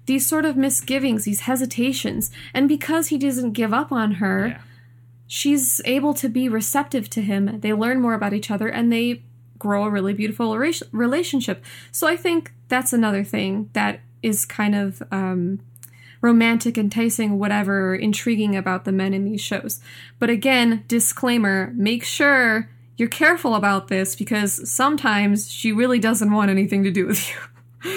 [0.06, 2.30] these sort of misgivings, these hesitations.
[2.54, 4.58] And because he doesn't give up on her, Yeah.
[5.28, 7.60] she's able to be receptive to him.
[7.62, 9.24] They learn more about each other and they
[9.58, 10.58] grow a really beautiful
[10.92, 11.64] relationship.
[11.92, 15.60] So I think that's another thing that is kind of um,
[16.22, 19.80] romantic, enticing, whatever, intriguing about the men in these shows.
[20.20, 26.52] But again, disclaimer make sure you're careful about this because sometimes she really doesn't want
[26.52, 27.36] anything to do with you.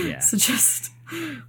[0.09, 0.19] Yeah.
[0.21, 0.91] So just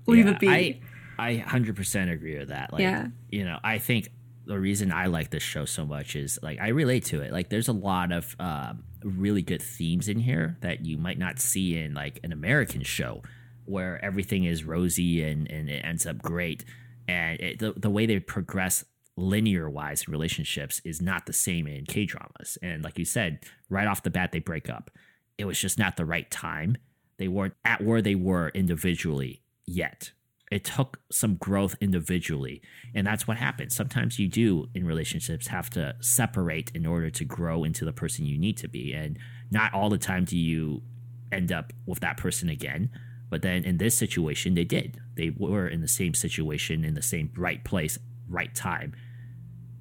[0.08, 0.50] leave Yeah, it be.
[0.50, 0.80] I
[1.18, 2.74] I hundred percent agree with that.
[2.74, 3.08] Like, Yeah.
[3.30, 4.10] you know, I think
[4.46, 7.32] the reason I like this show so much is like I relate to it.
[7.32, 11.40] Like, there's a lot of um, really good themes in here that you might not
[11.40, 13.24] see in like an American show
[13.66, 16.66] where everything is rosy and and it ends up great.
[17.08, 18.86] And it, the the way they progress
[19.18, 22.58] linear wise in relationships is not the same in K dramas.
[22.62, 23.40] And like you said,
[23.70, 24.92] right off the bat they break up.
[25.38, 26.78] It was just not the right time.
[27.18, 30.12] They weren't at where they were individually yet.
[30.52, 32.62] It took some growth individually.
[32.94, 33.76] And that's what happens.
[33.76, 38.26] Sometimes you do in relationships have to separate in order to grow into the person
[38.26, 38.94] you need to be.
[38.94, 39.18] And
[39.50, 40.84] not all the time do you
[41.32, 42.92] end up with that person again.
[43.30, 45.00] But then in this situation, they did.
[45.16, 47.98] They were in the same situation, in the same right place,
[48.30, 48.94] right time,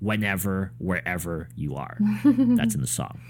[0.00, 1.96] whenever, wherever you are.
[2.24, 3.20] That's in the song.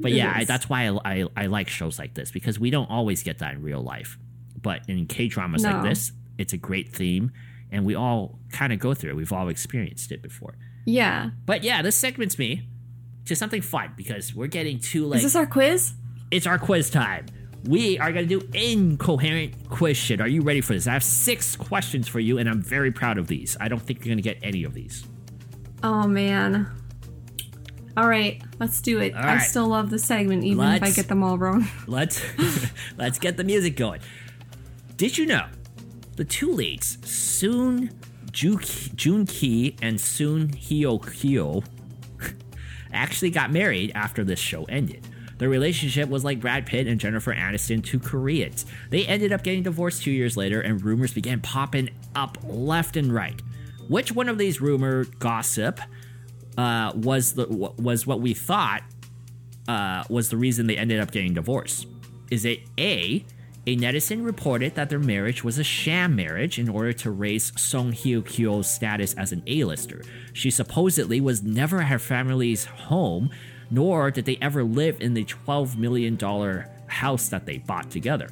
[0.00, 2.70] But It yeah, I, that's why I, I, I like shows like this because we
[2.70, 4.18] don't always get that in real life.
[4.60, 5.70] But in K dramas No.
[5.72, 7.30] like this, it's a great theme.
[7.70, 9.16] and we all kind of go through it.
[9.16, 10.54] We've all experienced it before.
[10.86, 11.30] Yeah.
[11.46, 12.68] But yeah, this segment's me
[13.26, 15.92] to something fun because we're getting to like Is this our quiz?
[16.30, 17.26] it's our quiz time.
[17.64, 20.20] We are going to do incoherent quiz shit.
[20.20, 20.86] Are you ready for this?
[20.86, 23.56] I have six questions for you, and I'm very proud of these.
[23.60, 25.04] I don't think you're going to get any of these.
[25.82, 26.70] Oh man.
[27.96, 29.14] All right, let's do it.
[29.14, 31.68] I still love the segment, even if I get them all wrong.
[31.86, 32.22] Let's
[32.96, 34.00] let's get the music going.
[34.96, 35.46] Did you know
[36.16, 37.90] the two leads, Soon
[38.30, 38.56] Ju-
[38.94, 41.62] Jun Ki and Soon Hyo Kyo,
[42.94, 45.06] actually got married after this show ended?
[45.42, 48.64] Their relationship was like Brad Pitt and Jennifer Aniston to Koreans.
[48.90, 53.12] They ended up getting divorced two years later, and rumors began popping up left and
[53.12, 53.42] right.
[53.88, 55.80] Which one of these rumor gossip
[56.56, 58.82] uh, was the was what we thought
[59.66, 61.88] uh, was the reason they ended up getting divorced?
[62.30, 63.24] Is it A,
[63.66, 67.90] a netizen reported that their marriage was a sham marriage in order to raise Song
[67.90, 70.02] Hyo Kyo's status as an A-lister?
[70.32, 73.30] She supposedly was never at her family's home,
[73.72, 76.16] nor did they ever live in the $12 million
[76.86, 78.28] house that they bought together.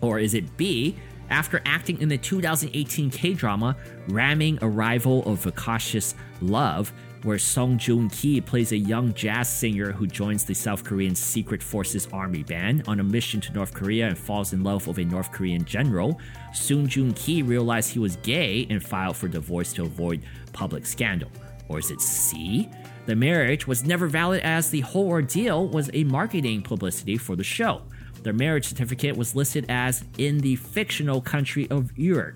[0.00, 0.96] Or is it B,
[1.28, 3.76] after acting in the 2018 K drama
[4.08, 6.92] Ramming Arrival of Vicious Love,
[7.24, 11.62] where Song Joon Ki plays a young jazz singer who joins the South Korean Secret
[11.62, 15.04] Forces army band on a mission to North Korea and falls in love with a
[15.04, 16.20] North Korean general,
[16.52, 21.30] Soon Joon Ki realized he was gay and filed for divorce to avoid public scandal.
[21.68, 22.68] Or is it C?
[23.06, 27.44] The marriage was never valid as the whole ordeal was a marketing publicity for the
[27.44, 27.82] show.
[28.22, 32.34] Their marriage certificate was listed as in the fictional country of Ur.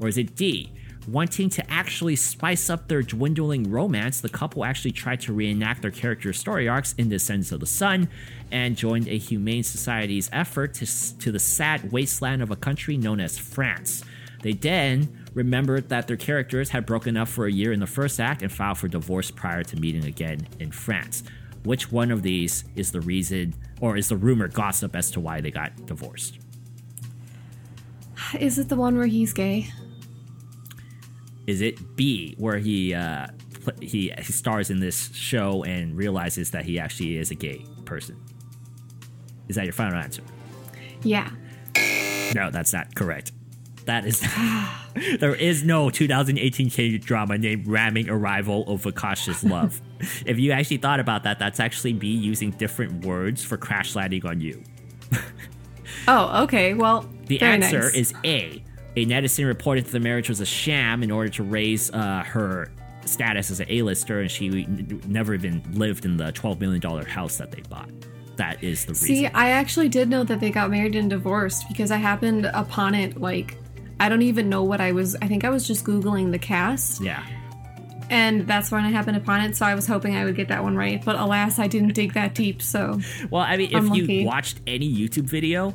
[0.00, 0.72] Or is it D?
[1.06, 5.90] Wanting to actually spice up their dwindling romance, the couple actually tried to reenact their
[5.90, 8.08] character story arcs in Descendants of the Sun
[8.50, 13.20] and joined a humane society's effort to, to the sad wasteland of a country known
[13.20, 14.04] as France.
[14.42, 18.20] They then remembered that their characters had broken up for a year in the first
[18.20, 21.22] act and filed for divorce prior to meeting again in France.
[21.64, 25.40] Which one of these is the reason, or is the rumor gossip as to why
[25.40, 26.38] they got divorced?
[28.38, 29.68] Is it the one where he's gay?
[31.46, 33.28] Is it B, where he uh,
[33.80, 38.16] he, he stars in this show and realizes that he actually is a gay person?
[39.48, 40.22] Is that your final answer?
[41.02, 41.30] Yeah.
[42.34, 43.32] No, that's not correct.
[43.84, 44.20] That is
[45.20, 49.80] there is no 2018 K drama named "Ramming Arrival of Vicious Love."
[50.26, 54.24] if you actually thought about that, that's actually me using different words for crash landing
[54.26, 54.62] on you.
[56.08, 56.74] Oh, okay.
[56.74, 57.94] Well, The answer nice.
[57.94, 58.62] is A.
[58.96, 62.72] A netizen reported that the marriage was a sham in order to raise uh, her
[63.04, 64.66] status as an A-lister, and she
[65.06, 67.90] never even lived in the $12 million house that they bought.
[68.36, 69.06] That is the reason.
[69.06, 69.26] See.
[69.26, 73.20] I actually did know that they got married and divorced because I happened upon it
[73.20, 73.56] like
[74.02, 77.00] I don't even know what I was I think I was just googling the cast
[77.00, 77.24] yeah.
[78.10, 80.64] and that's when I happened upon it so I was hoping I would get that
[80.64, 82.98] one right but alas I didn't dig that deep so
[83.30, 84.24] Well, I mean, if I'm you lucky.
[84.26, 85.72] watched any YouTube video,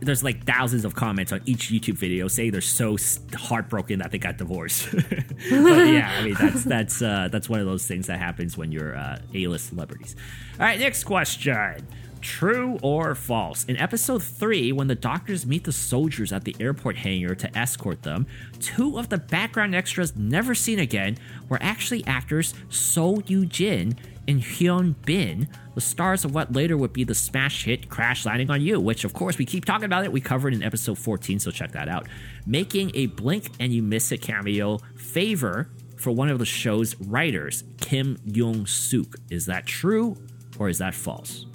[0.00, 2.96] there's like thousands of comments on each YouTube video saying they're so
[3.34, 4.90] heartbroken that they got divorced.
[4.92, 5.06] but
[5.50, 8.96] yeah, I mean that's that's uh, that's one of those things that happens when you're
[8.96, 10.16] uh, A-list celebrities.
[10.58, 11.86] All right, next question.
[12.22, 13.64] True or false?
[13.64, 18.02] In episode 3, when the doctors meet the soldiers at the airport hangar to escort
[18.02, 18.28] them,
[18.60, 21.18] two of the background extras never seen again
[21.48, 23.98] were actually actors So Yu Jin
[24.28, 28.50] and Hyun Bin, the stars of what later would be the smash hit Crash Landing
[28.50, 30.12] on You, which of course we keep talking about it.
[30.12, 32.06] We covered in episode 14, so check that out.
[32.46, 37.64] Making a blink and you miss it cameo favor for one of the show's writers,
[37.80, 39.16] Kim Young Suk.
[39.28, 40.16] Is that true
[40.56, 41.46] or is that false?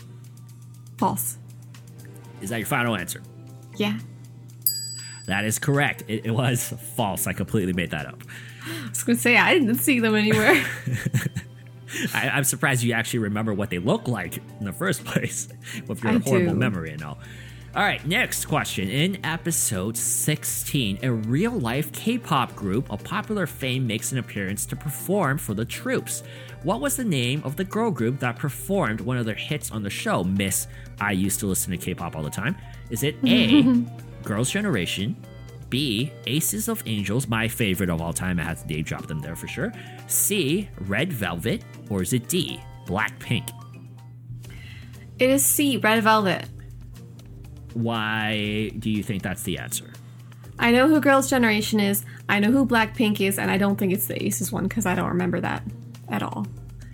[0.97, 1.37] False.
[2.41, 3.21] Is that your final answer?
[3.77, 3.97] Yeah.
[5.27, 6.03] That is correct.
[6.07, 7.27] It, it was false.
[7.27, 8.21] I completely made that up.
[8.65, 10.63] I was gonna say I didn't see them anywhere.
[12.13, 15.47] I, I'm surprised you actually remember what they look like in the first place
[15.87, 16.55] with your I horrible do.
[16.55, 17.17] memory and all.
[17.77, 18.89] All right, next question.
[18.89, 24.65] In episode 16, a real life K pop group of popular fame makes an appearance
[24.65, 26.23] to perform for the troops.
[26.63, 29.83] What was the name of the girl group that performed one of their hits on
[29.83, 30.65] the show, Miss
[30.99, 32.55] I Used to Listen to K pop All the Time?
[32.89, 33.61] Is it A,
[34.23, 35.15] Girls' Generation,
[35.69, 38.39] B, Aces of Angels, my favorite of all time.
[38.39, 39.71] I had to name drop them there for sure.
[40.07, 43.51] C, Red Velvet, or is it D, Blackpink?
[45.19, 46.49] it is C, Red Velvet.
[47.73, 49.91] Why do you think that's the answer?
[50.59, 52.03] I know who Girls' Generation is.
[52.27, 54.95] I know who Blackpink is, and I don't think it's the Aces one because I
[54.95, 55.63] don't remember that
[56.09, 56.47] at all.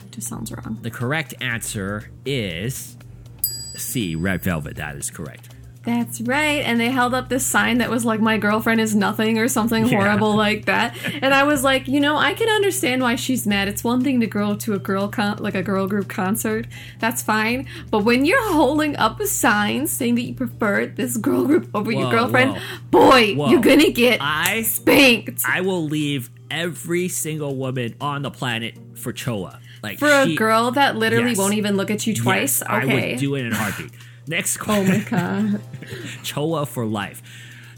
[0.06, 0.80] It just sounds wrong.
[0.82, 2.98] The correct answer is
[3.76, 4.76] C, Red Velvet.
[4.76, 5.50] That is correct.
[5.86, 6.62] That's right.
[6.64, 9.86] And they held up this sign that was like, my girlfriend is nothing or something
[9.86, 9.98] Yeah.
[9.98, 10.96] horrible like that.
[11.22, 13.68] And I was like, you know, I can understand why she's mad.
[13.68, 16.68] It's one thing to go to a girl con- like a girl group concert.
[17.00, 17.68] That's fine.
[17.92, 21.92] But when you're holding up a sign saying that you prefer this girl group over
[21.92, 22.62] your girlfriend, whoa.
[22.90, 23.50] boy, Whoa.
[23.50, 25.44] you're gonna get I spanked.
[25.46, 29.60] I will leave every single woman on the planet for Choa.
[29.82, 31.38] Like For a she- girl that literally Yes.
[31.38, 32.62] won't even look at you twice.
[32.62, 33.92] Yes, I would do it in a heartbeat.
[34.28, 35.06] Next oh question.
[35.10, 35.62] god.
[36.24, 37.22] Choa for life.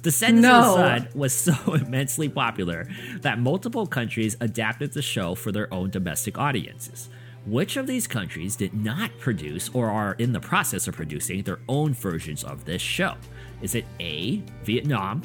[0.02, 0.76] Descendants of the No.
[0.76, 2.88] Sun was so immensely popular
[3.22, 7.10] that multiple countries adapted the show for their own domestic audiences.
[7.48, 11.60] Which of these countries did not produce or are in the process of producing their
[11.68, 13.16] own versions of this show?
[13.62, 15.22] Is it A, Vietnam,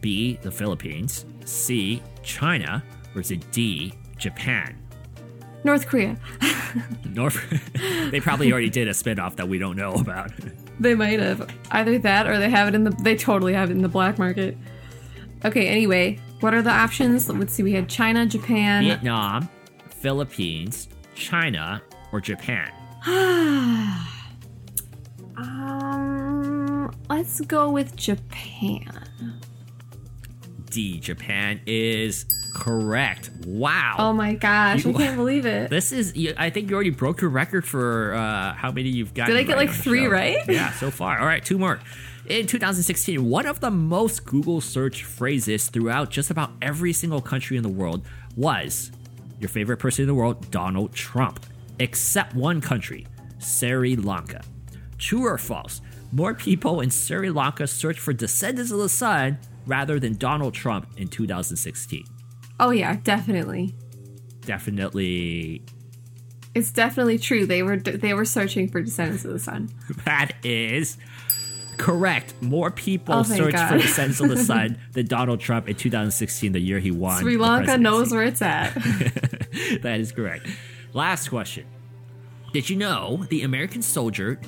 [0.00, 2.82] B, the Philippines, C, China,
[3.14, 4.78] or is it D, Japan?
[5.64, 6.16] North Korea.
[7.06, 7.38] North
[8.10, 10.30] They probably already did a spinoff that we don't know about.
[10.80, 12.90] They might have either that or they have it in the.
[12.90, 14.58] They totally have it in the black market.
[15.44, 15.68] Okay.
[15.68, 17.28] Anyway, what are the options?
[17.28, 17.62] Let's see.
[17.62, 18.82] We had China, Japan.
[18.82, 19.48] Vietnam,
[19.88, 22.72] Philippines, China, or Japan?
[25.36, 29.40] Um, let's go with Japan.
[30.70, 31.00] D.
[31.00, 32.24] Japan is
[32.54, 33.30] correct.
[33.46, 33.96] Wow.
[33.98, 35.68] Oh my gosh, I You- can't believe it.
[35.68, 36.14] This is.
[36.38, 39.26] I think you already broke your record for uh, how many you've got.
[39.26, 40.38] Did I get, like, three right?
[40.48, 41.18] Yeah, so far.
[41.18, 41.80] All right, two more.
[42.26, 47.58] In 2016, one of the most Google search phrases throughout just about every single country
[47.58, 48.90] in the world was
[49.40, 51.44] your favorite person in the world, Donald Trump,
[51.80, 53.06] except one country,
[53.40, 54.42] Sri Lanka.
[54.96, 55.82] True or false?
[56.12, 59.36] More people in Sri Lanka searched for Descendants of the Sun
[59.66, 62.04] rather than Donald Trump in 2016.
[62.60, 63.74] Oh yeah, definitely.
[64.42, 65.62] Definitely
[66.54, 67.46] It's definitely true.
[67.46, 69.70] They were they were searching for Descendants of the Sun.
[70.04, 70.96] That is
[71.78, 72.34] correct.
[72.40, 73.80] More people Oh, searched for God.
[73.80, 77.20] Descendants of the Sun than Donald Trump in 2016, the year he won.
[77.20, 78.74] Sri Lanka knows where it's at.
[79.82, 80.46] that is correct.
[80.92, 81.66] Last question.
[82.54, 84.38] Did you know the American soldier,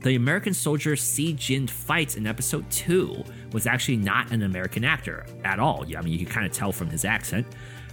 [0.00, 3.22] the American soldier Si-jin fights in episode two
[3.52, 5.84] was actually not an American actor at all?
[5.96, 7.46] I mean, you can kind of tell from his accent.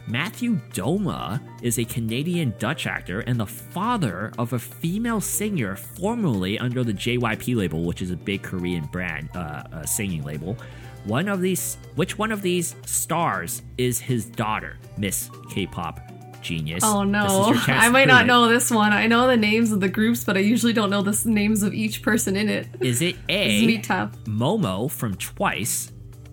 [0.08, 6.58] Matthew Douma is a Canadian Dutch actor and the father of a female singer formerly
[6.58, 10.58] under the JYP label, which is a big Korean brand uh, uh, singing label.
[11.04, 16.00] One of these, which one of these stars is his daughter, Miss K-pop
[16.46, 16.84] genius?
[16.84, 18.94] Oh no, I might not know this one.
[18.94, 21.74] I know the names of the groups, but I usually don't know the names of
[21.74, 22.68] each person in it.
[22.80, 24.12] Is it This is me A, tough.
[24.26, 25.92] Momo from Twice?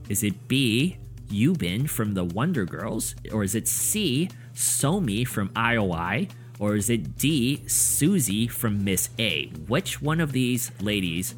[0.08, 0.98] Is it B,
[1.28, 3.14] Yubin from the Wonder Girls?
[3.32, 6.30] Or is it C, Somi from IOI?
[6.58, 9.46] Or is it D, Susie from Miss A?
[9.66, 11.34] Which one of these ladies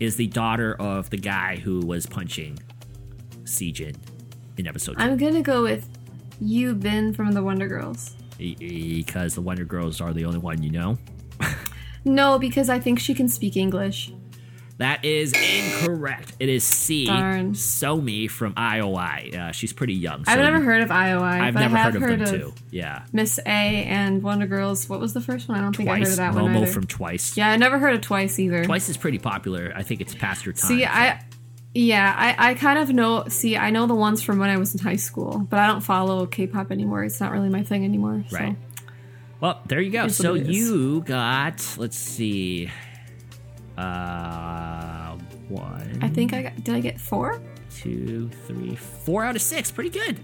[0.00, 2.58] is the daughter of the guy who was punching
[3.42, 3.96] Sejin
[4.56, 5.02] in episode 2?
[5.02, 5.86] I'm gonna go with
[6.44, 8.14] Yubin from the Wonder Girls.
[8.38, 10.98] Because the Wonder Girls are the only one you know.
[12.04, 14.12] No, because I think she can speak English.
[14.76, 16.34] That is incorrect.
[16.40, 17.52] It is C, Darn.
[17.52, 19.34] Somi from IOI.
[19.34, 20.24] Uh, she's pretty young.
[20.26, 22.54] I've never heard of IOI, I've never heard of heard them of too.
[22.70, 23.04] Yeah.
[23.12, 24.88] Miss A and Wonder Girls.
[24.88, 25.58] What was the first one?
[25.58, 27.36] I don't think I heard of that one Momo from Twice.
[27.36, 28.64] yeah, I never heard of Twice either.
[28.64, 29.72] Twice is pretty popular.
[29.76, 30.68] I think it's past your time.
[30.68, 31.22] See, so- I,
[31.74, 33.24] yeah, I, I kind of know.
[33.28, 35.80] See, I know the ones from when I was in high school, but I don't
[35.80, 37.04] follow K-pop anymore.
[37.04, 38.24] It's not really my thing anymore.
[38.28, 38.36] So.
[38.38, 38.56] Right.
[39.40, 40.08] Well, there you go.
[40.08, 40.56] So what it is.
[40.56, 42.70] you got, let's see,
[43.76, 45.16] uh,
[45.48, 46.62] one, I think I got.
[46.64, 47.40] Did I get four?
[47.76, 49.70] two, three, four out of six.
[49.72, 50.20] Pretty good.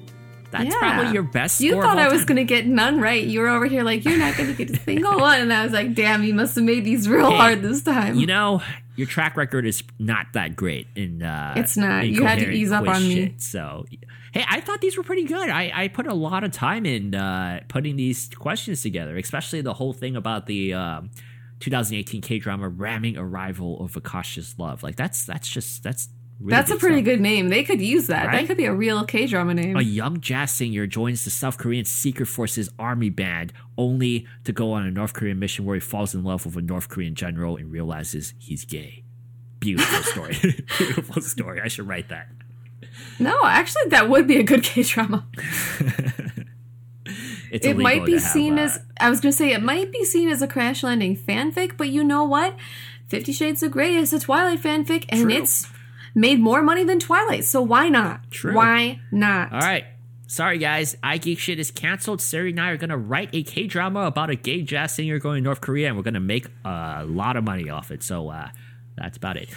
[0.53, 0.79] That's Yeah.
[0.79, 3.25] probably your best You thought I was gonna get none right.
[3.25, 5.73] You were over here like you're not gonna get a single one, and I was
[5.73, 8.17] like, damn, you must have made these real Hey, hard this time.
[8.17, 8.63] You know,
[9.01, 12.07] your track record is not that great in uh It's not.
[12.07, 13.15] You had to ease up on me.
[13.15, 13.41] shit.
[13.41, 13.87] So
[14.33, 15.49] hey, I thought these were pretty good.
[15.49, 19.73] I, I put a lot of time in uh putting these questions together, especially the
[19.73, 21.11] whole thing about the um
[21.61, 24.83] 2018 K drama ramming arrival of Akasha's love.
[24.83, 26.09] Like that's that's just that's
[26.41, 27.05] really That's a pretty stuff.
[27.05, 27.49] good name.
[27.49, 28.27] They could use that.
[28.27, 28.41] Right?
[28.41, 29.77] That could be a real K drama name.
[29.77, 34.73] A young jazz singer joins the South Korean Secret Forces army band only to go
[34.73, 37.57] on a North Korean mission where he falls in love with a North Korean general
[37.57, 39.05] and realizes he's gay.
[39.61, 40.37] Beautiful story.
[40.79, 41.61] Beautiful story.
[41.61, 42.29] I should write that.
[43.19, 45.27] no, actually, that would be a good K drama.
[47.51, 48.79] It's It might be seen uh, as.
[49.01, 52.05] I was gonna say it might be seen as a crash landing fanfic, but you
[52.05, 52.55] know what?
[53.09, 55.31] Fifty Shades of Grey is a Twilight fanfic, and True.
[55.33, 55.67] it's
[56.15, 57.45] made more money than Twilight.
[57.45, 58.31] So why not?
[58.31, 58.55] True.
[58.55, 59.53] Why not?
[59.53, 59.85] All right.
[60.27, 60.97] Sorry, guys.
[61.03, 62.21] I Geek Shit is canceled.
[62.21, 65.19] Siri and I are going to write a K drama about a gay jazz singer
[65.19, 68.05] going to North Korea, and we're going to make a lot of money off it.
[68.05, 68.49] So uh,
[68.97, 69.49] that's about it.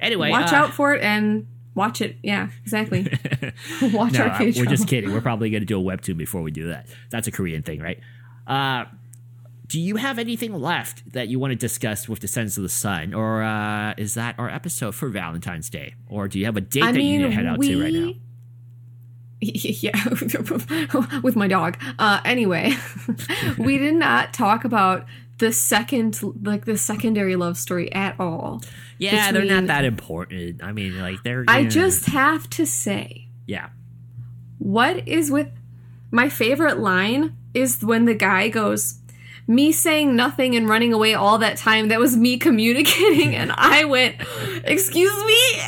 [0.00, 2.16] Anyway, watch uh, out for it and watch it.
[2.22, 3.02] Yeah, exactly.
[3.82, 5.12] watch no, our uh, K we're just kidding.
[5.12, 6.86] We're probably going to do a webtoon before we do that.
[7.10, 8.00] That's a Korean thing, right?
[8.46, 8.86] Uh,
[9.66, 13.14] do you have anything left that you want to discuss with Descendants of the Sun,
[13.14, 16.82] or uh, is that our episode for Valentine's Day, or do you have a date
[16.82, 18.12] I that you need to head out to right now?
[19.40, 20.08] yeah
[21.22, 22.72] with my dog uh anyway
[23.58, 25.04] we did not talk about
[25.38, 28.62] the second like the secondary love story at all
[28.98, 30.62] Yeah, they're not that important.
[30.62, 31.44] I mean, like they're.
[31.48, 33.70] i just have to say yeah.
[34.58, 35.48] what is with
[36.10, 39.00] my favorite line is when the guy goes
[39.46, 43.84] me saying nothing and running away all that time that was me communicating and i
[43.84, 44.16] went
[44.64, 45.62] excuse me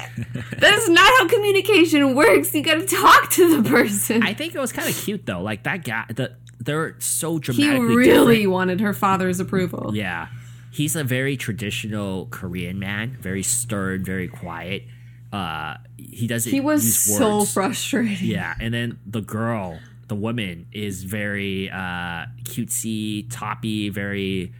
[0.58, 4.58] that is not how communication works you gotta talk to the person I think it
[4.58, 5.42] was kind of cute though.
[5.42, 7.74] Like that guy, the they're so dramatic.
[7.74, 8.52] he really different.
[8.52, 10.28] wanted her father's approval Yeah,
[10.72, 14.84] he's a very traditional Korean man, very stern, very quiet.
[15.32, 16.50] Uh, he doesn't.
[16.50, 19.78] he was so frustrated Yeah, and then the girl,
[20.09, 24.52] the woman, is very uh, cutesy, toppy, very.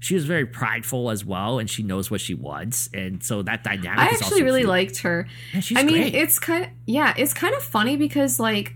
[0.00, 3.64] She was very prideful as well, and she knows what she wants, and so that
[3.64, 3.98] dynamic.
[3.98, 4.68] i actually really cute.
[4.68, 6.14] liked her Yeah, she's I mean, great.
[6.14, 8.74] it's kind of yeah, it's kind of funny because like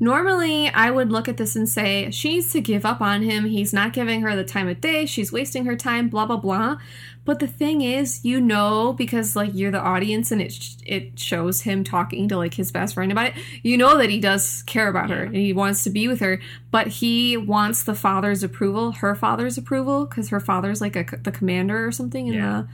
[0.00, 3.44] normally I would look at this and say she needs to give up on him.
[3.46, 5.06] He's not giving her the time of day.
[5.06, 6.08] She's wasting her time.
[6.08, 6.76] Blah blah blah.
[7.24, 11.18] But the thing is, you know, because like you're the audience and it sh- it
[11.18, 13.34] shows him talking to like his best friend about it.
[13.62, 16.40] You know that he does care about her and he wants to be with her,
[16.70, 21.30] but he wants the father's approval, her father's approval, because her father's like a, the
[21.32, 22.62] commander or something in Yeah.
[22.62, 22.68] the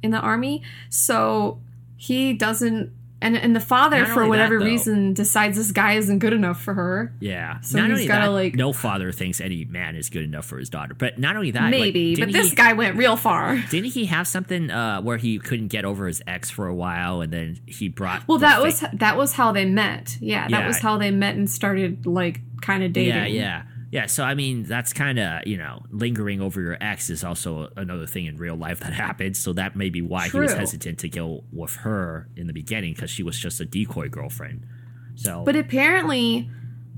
[0.00, 0.62] in the army.
[0.88, 1.60] So
[1.96, 6.32] he doesn't and and the father for whatever that, reason decides this guy isn't good
[6.32, 7.12] enough for her.
[7.20, 7.60] Yeah.
[7.60, 10.58] So not he's only gotta, like- no father thinks any man is good enough for
[10.58, 10.94] his daughter.
[10.94, 13.56] But not only that, like, Maybe, but this he- guy went real far.
[13.70, 17.20] didn't he have something uh, where he couldn't get over his ex for a while,
[17.20, 20.16] and then he brought Well, that was that was how they met.
[20.20, 20.66] Yeah, that Yeah.
[20.66, 23.14] was how they met and started like kind of dating.
[23.14, 24.06] yeah, yeah, yeah.
[24.06, 28.06] So I mean, that's kind of you know lingering over your ex is also another
[28.06, 29.38] thing in real life that happens.
[29.38, 32.94] So that may be why he was hesitant to go with her in the beginning
[32.94, 34.66] because she was just a decoy girlfriend.
[35.16, 36.48] So, But apparently,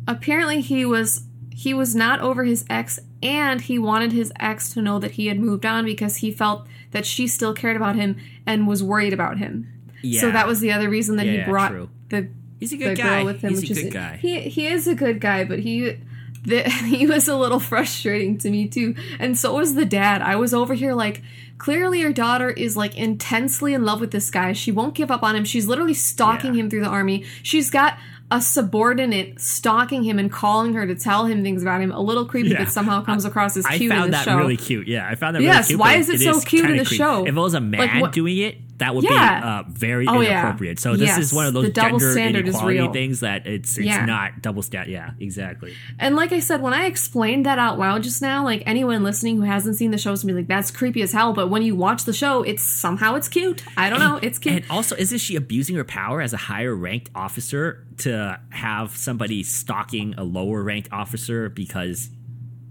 [0.07, 4.83] apparently he was he was not over his ex, and he wanted his ex to
[4.83, 8.17] know that he had moved on because he felt that she still cared about him
[8.47, 9.69] and was worried about him.
[10.03, 11.91] yeah, So that was the other reason that Yeah, he brought true.
[12.09, 13.23] the he's a good guy.
[13.25, 14.17] with him, he's which a is good guy.
[14.17, 15.97] he he is a good guy, but he
[16.45, 20.23] the, he was a little frustrating to me too, and so was the dad.
[20.23, 21.23] I was over here like,
[21.59, 24.53] clearly your daughter is like intensely in love with this guy.
[24.53, 25.45] She won't give up on him.
[25.45, 26.63] She's literally stalking Yeah.
[26.63, 27.25] him through the army.
[27.43, 27.99] She's got
[28.33, 31.91] a subordinate stalking him and calling her to tell him things about him.
[31.91, 32.65] A little creepy, Yeah.
[32.65, 34.37] but somehow comes across as I cute in found the that show.
[34.39, 34.87] really cute.
[34.87, 35.81] Yeah, I found that Yes, really cute.
[35.81, 36.97] why is it so cute in the creepy.
[36.97, 37.23] show?
[37.27, 39.41] If it was a man what- doing it, that would Yeah.
[39.41, 40.41] be uh, very Oh, yeah.
[40.41, 40.79] inappropriate.
[40.81, 44.05] So this Yes, is one of those gender inequality things that it's it's Yeah.
[44.05, 44.89] not double stat.
[44.89, 45.73] Yeah, exactly.
[45.99, 49.37] And like I said, when I explained that out loud just now, like anyone listening
[49.37, 51.63] who hasn't seen the show is gonna be like, "That's creepy as hell." But when
[51.63, 53.63] you watch the show, it's somehow it's cute.
[53.77, 54.57] I don't know, it's cute.
[54.57, 59.43] And also, isn't she abusing her power as a higher ranked officer to have somebody
[59.43, 62.09] stalking a lower ranked officer because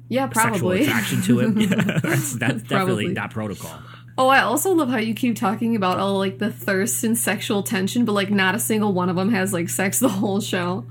[0.08, 0.84] yeah, sexual probably.
[0.86, 1.54] attraction to him?
[2.04, 3.80] That's, that's definitely not protocol.
[4.20, 7.64] Oh, I also love how you keep talking about all like the thirst and sexual
[7.64, 10.86] tension, but like not a single one of them has like sex the whole show.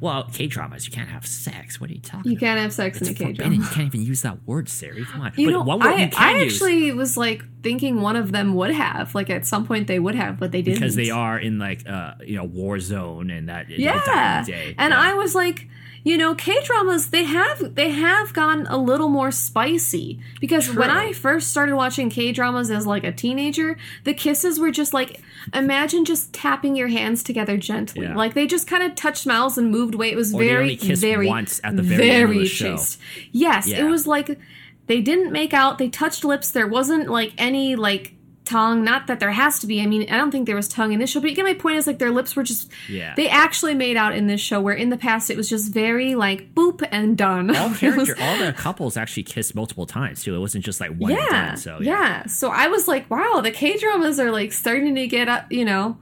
[0.00, 1.78] Well, K dramas, you can't have sex.
[1.78, 2.32] What are you talking?
[2.32, 3.36] You can't have sex It's in a cage.
[3.36, 3.60] forbidden.
[3.60, 5.04] You can't even use that word, Siri.
[5.04, 5.32] Come on.
[5.36, 8.16] You but know, one word I, you can I use actually was like thinking one
[8.16, 10.96] of them would have, like at some point they would have, but they didn't because
[10.96, 14.74] they are in like uh you know war zone and that yeah day.
[14.78, 15.00] and Yeah.
[15.00, 15.68] i was like
[16.02, 20.18] you know k dramas they have they have gone a little more spicy.
[20.40, 24.70] Because when i first started watching k dramas as like a teenager the kisses were
[24.70, 25.20] just like
[25.54, 28.02] imagine just tapping your hands together gently.
[28.06, 28.16] Yeah.
[28.16, 30.10] like they just kind of touched mouths and moved away.
[30.10, 32.76] It was Or very very once at the very end of the show.
[32.76, 32.98] chaste.
[33.32, 33.84] Yes Yeah.
[33.86, 34.38] it was like
[34.86, 35.78] they didn't make out.
[35.78, 36.50] They touched lips.
[36.50, 38.14] There wasn't like any like
[38.50, 40.92] tongue not that there has to be i mean i don't think there was tongue
[40.92, 43.14] in this show but you get my point is like their lips were just Yeah.
[43.16, 46.14] they actually made out in this show where in the past it was just very
[46.14, 50.34] like boop and done all character, all the couples actually kissed multiple times too.
[50.34, 51.56] It wasn't just like one yeah, done.
[51.56, 55.28] So yeah so i was like wow the k dramas are like starting to get
[55.28, 55.96] up you know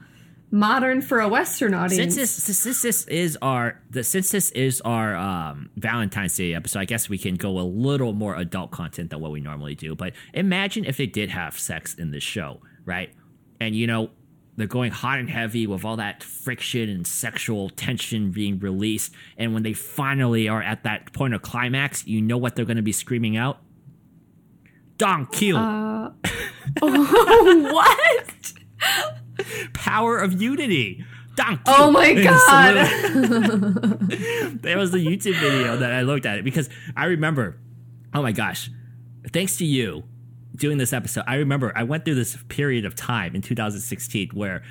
[0.50, 4.80] modern for a western audience Since this, since this, is our the since this is
[4.82, 9.10] our um, Valentine's Day episode, I guess we can go a little more adult content
[9.10, 9.94] than what we normally do.
[9.94, 13.10] But imagine if they did have sex in this show, right?
[13.60, 14.10] And you know
[14.56, 19.54] they're going hot and heavy with all that friction and sexual tension being released, and
[19.54, 22.82] when they finally are at that point of climax, you know what they're going to
[22.82, 23.60] be screaming out?
[24.96, 25.56] Dong kill.
[25.56, 26.10] Uh,
[26.80, 28.52] what
[29.72, 31.04] Power of Unity.
[31.36, 31.60] Dunk.
[31.66, 32.74] Oh my god.
[34.62, 37.56] that was the YouTube video that I looked at it because I remember,
[38.12, 38.70] oh my gosh,
[39.32, 40.04] thanks to you
[40.56, 44.62] doing this episode, I remember I went through this period of time in 2016 where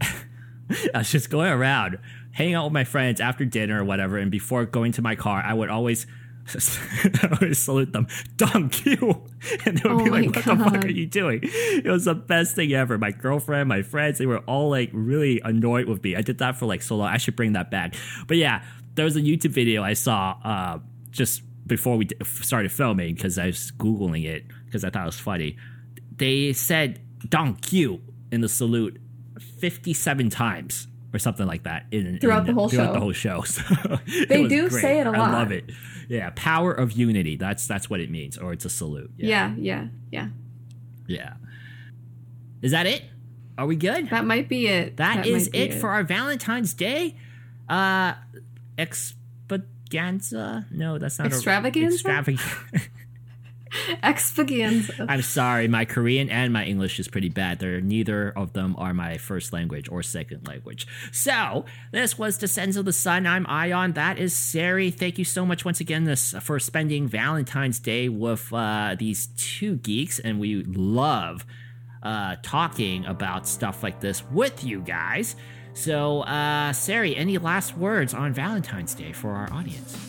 [0.00, 1.98] I was just going around,
[2.32, 5.42] hanging out with my friends after dinner or whatever, and before going to my car,
[5.44, 6.06] I would always.
[6.48, 8.96] I would salute them, dunk you,
[9.64, 12.14] and they would Oh be like, "What the fuck are you doing?" It was the
[12.14, 12.98] best thing ever.
[12.98, 16.14] My girlfriend, my friends, they were all like really annoyed with me.
[16.16, 17.08] I did that for like so long.
[17.08, 17.94] I should bring that back.
[18.28, 18.62] But yeah,
[18.94, 20.78] there was a YouTube video I saw uh,
[21.10, 25.06] just before we d- started filming because I was googling it because I thought it
[25.06, 25.56] was funny.
[26.16, 29.00] They said "dunk you" in the salute
[29.60, 32.92] fifty-seven times or something like that in, Throughout in- the whole throughout show.
[32.92, 33.42] the whole show.
[33.46, 34.80] So They do great.
[34.82, 35.30] say it a lot.
[35.30, 35.70] I love it.
[36.08, 37.36] Yeah, power of unity.
[37.36, 39.10] That's that's what it means, or it's a salute.
[39.16, 40.28] yeah, yeah, yeah.
[41.06, 41.34] Yeah.
[42.62, 43.04] Is that it?
[43.58, 44.10] Are we good?
[44.10, 44.96] That might be it.
[44.96, 47.16] that is might be it, for our Valentine's Day.
[47.68, 48.14] Uh
[48.78, 50.66] extravaganza?
[50.70, 52.08] No, that's not Extravaganza?
[52.08, 52.44] A, extravaganza.
[54.04, 55.06] Extravaganza.
[55.08, 57.58] I'm sorry, my Korean and my English is pretty bad.
[57.58, 60.86] They're neither of them are my first language or second language.
[61.12, 63.26] So this was Descendants of the Sun.
[63.26, 63.92] I'm Ion.
[63.92, 64.90] That is Sari.
[64.90, 69.76] Thank you so much once again this for spending Valentine's Day with uh, these two
[69.76, 71.44] geeks, and we love
[72.02, 75.36] uh, talking about stuff like this with you guys.
[75.74, 80.05] So, uh, Sari, any last words on Valentine's Day for our audience?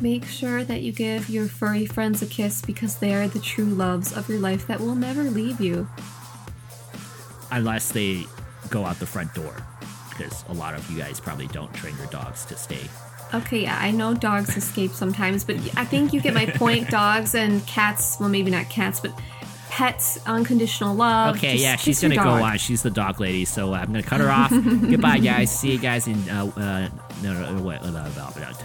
[0.00, 3.64] Make sure that you give your furry friends a kiss because they are the true
[3.64, 5.88] loves of your life that will never leave you.
[7.50, 8.24] unless they
[8.70, 9.56] go out the front door
[10.10, 12.80] because a lot of you guys probably don't train your dogs to stay
[13.34, 16.88] Okay, yeah, I know dogs escape sometimes, but I think you get my point.
[16.90, 19.12] Dogs and cats, well, maybe not cats, but
[19.68, 21.36] pets, unconditional love.
[21.36, 24.02] okay Just yeah she's gonna go on she's the dog lady so uh, i'm gonna
[24.02, 24.50] cut her off
[24.90, 26.88] goodbye guys see you guys in uh, uh
[27.22, 27.80] no no no wait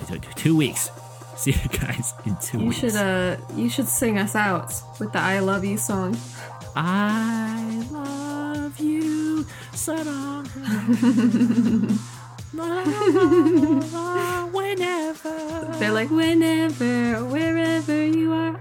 [0.08, 0.90] two- two weeks
[1.36, 2.80] See you guys in two you weeks.
[2.80, 6.18] should uh you should sing us out with the I love you song.
[6.76, 10.08] I love you, son
[14.54, 15.76] Whenever.
[15.80, 18.60] They're like, whenever, wherever you are.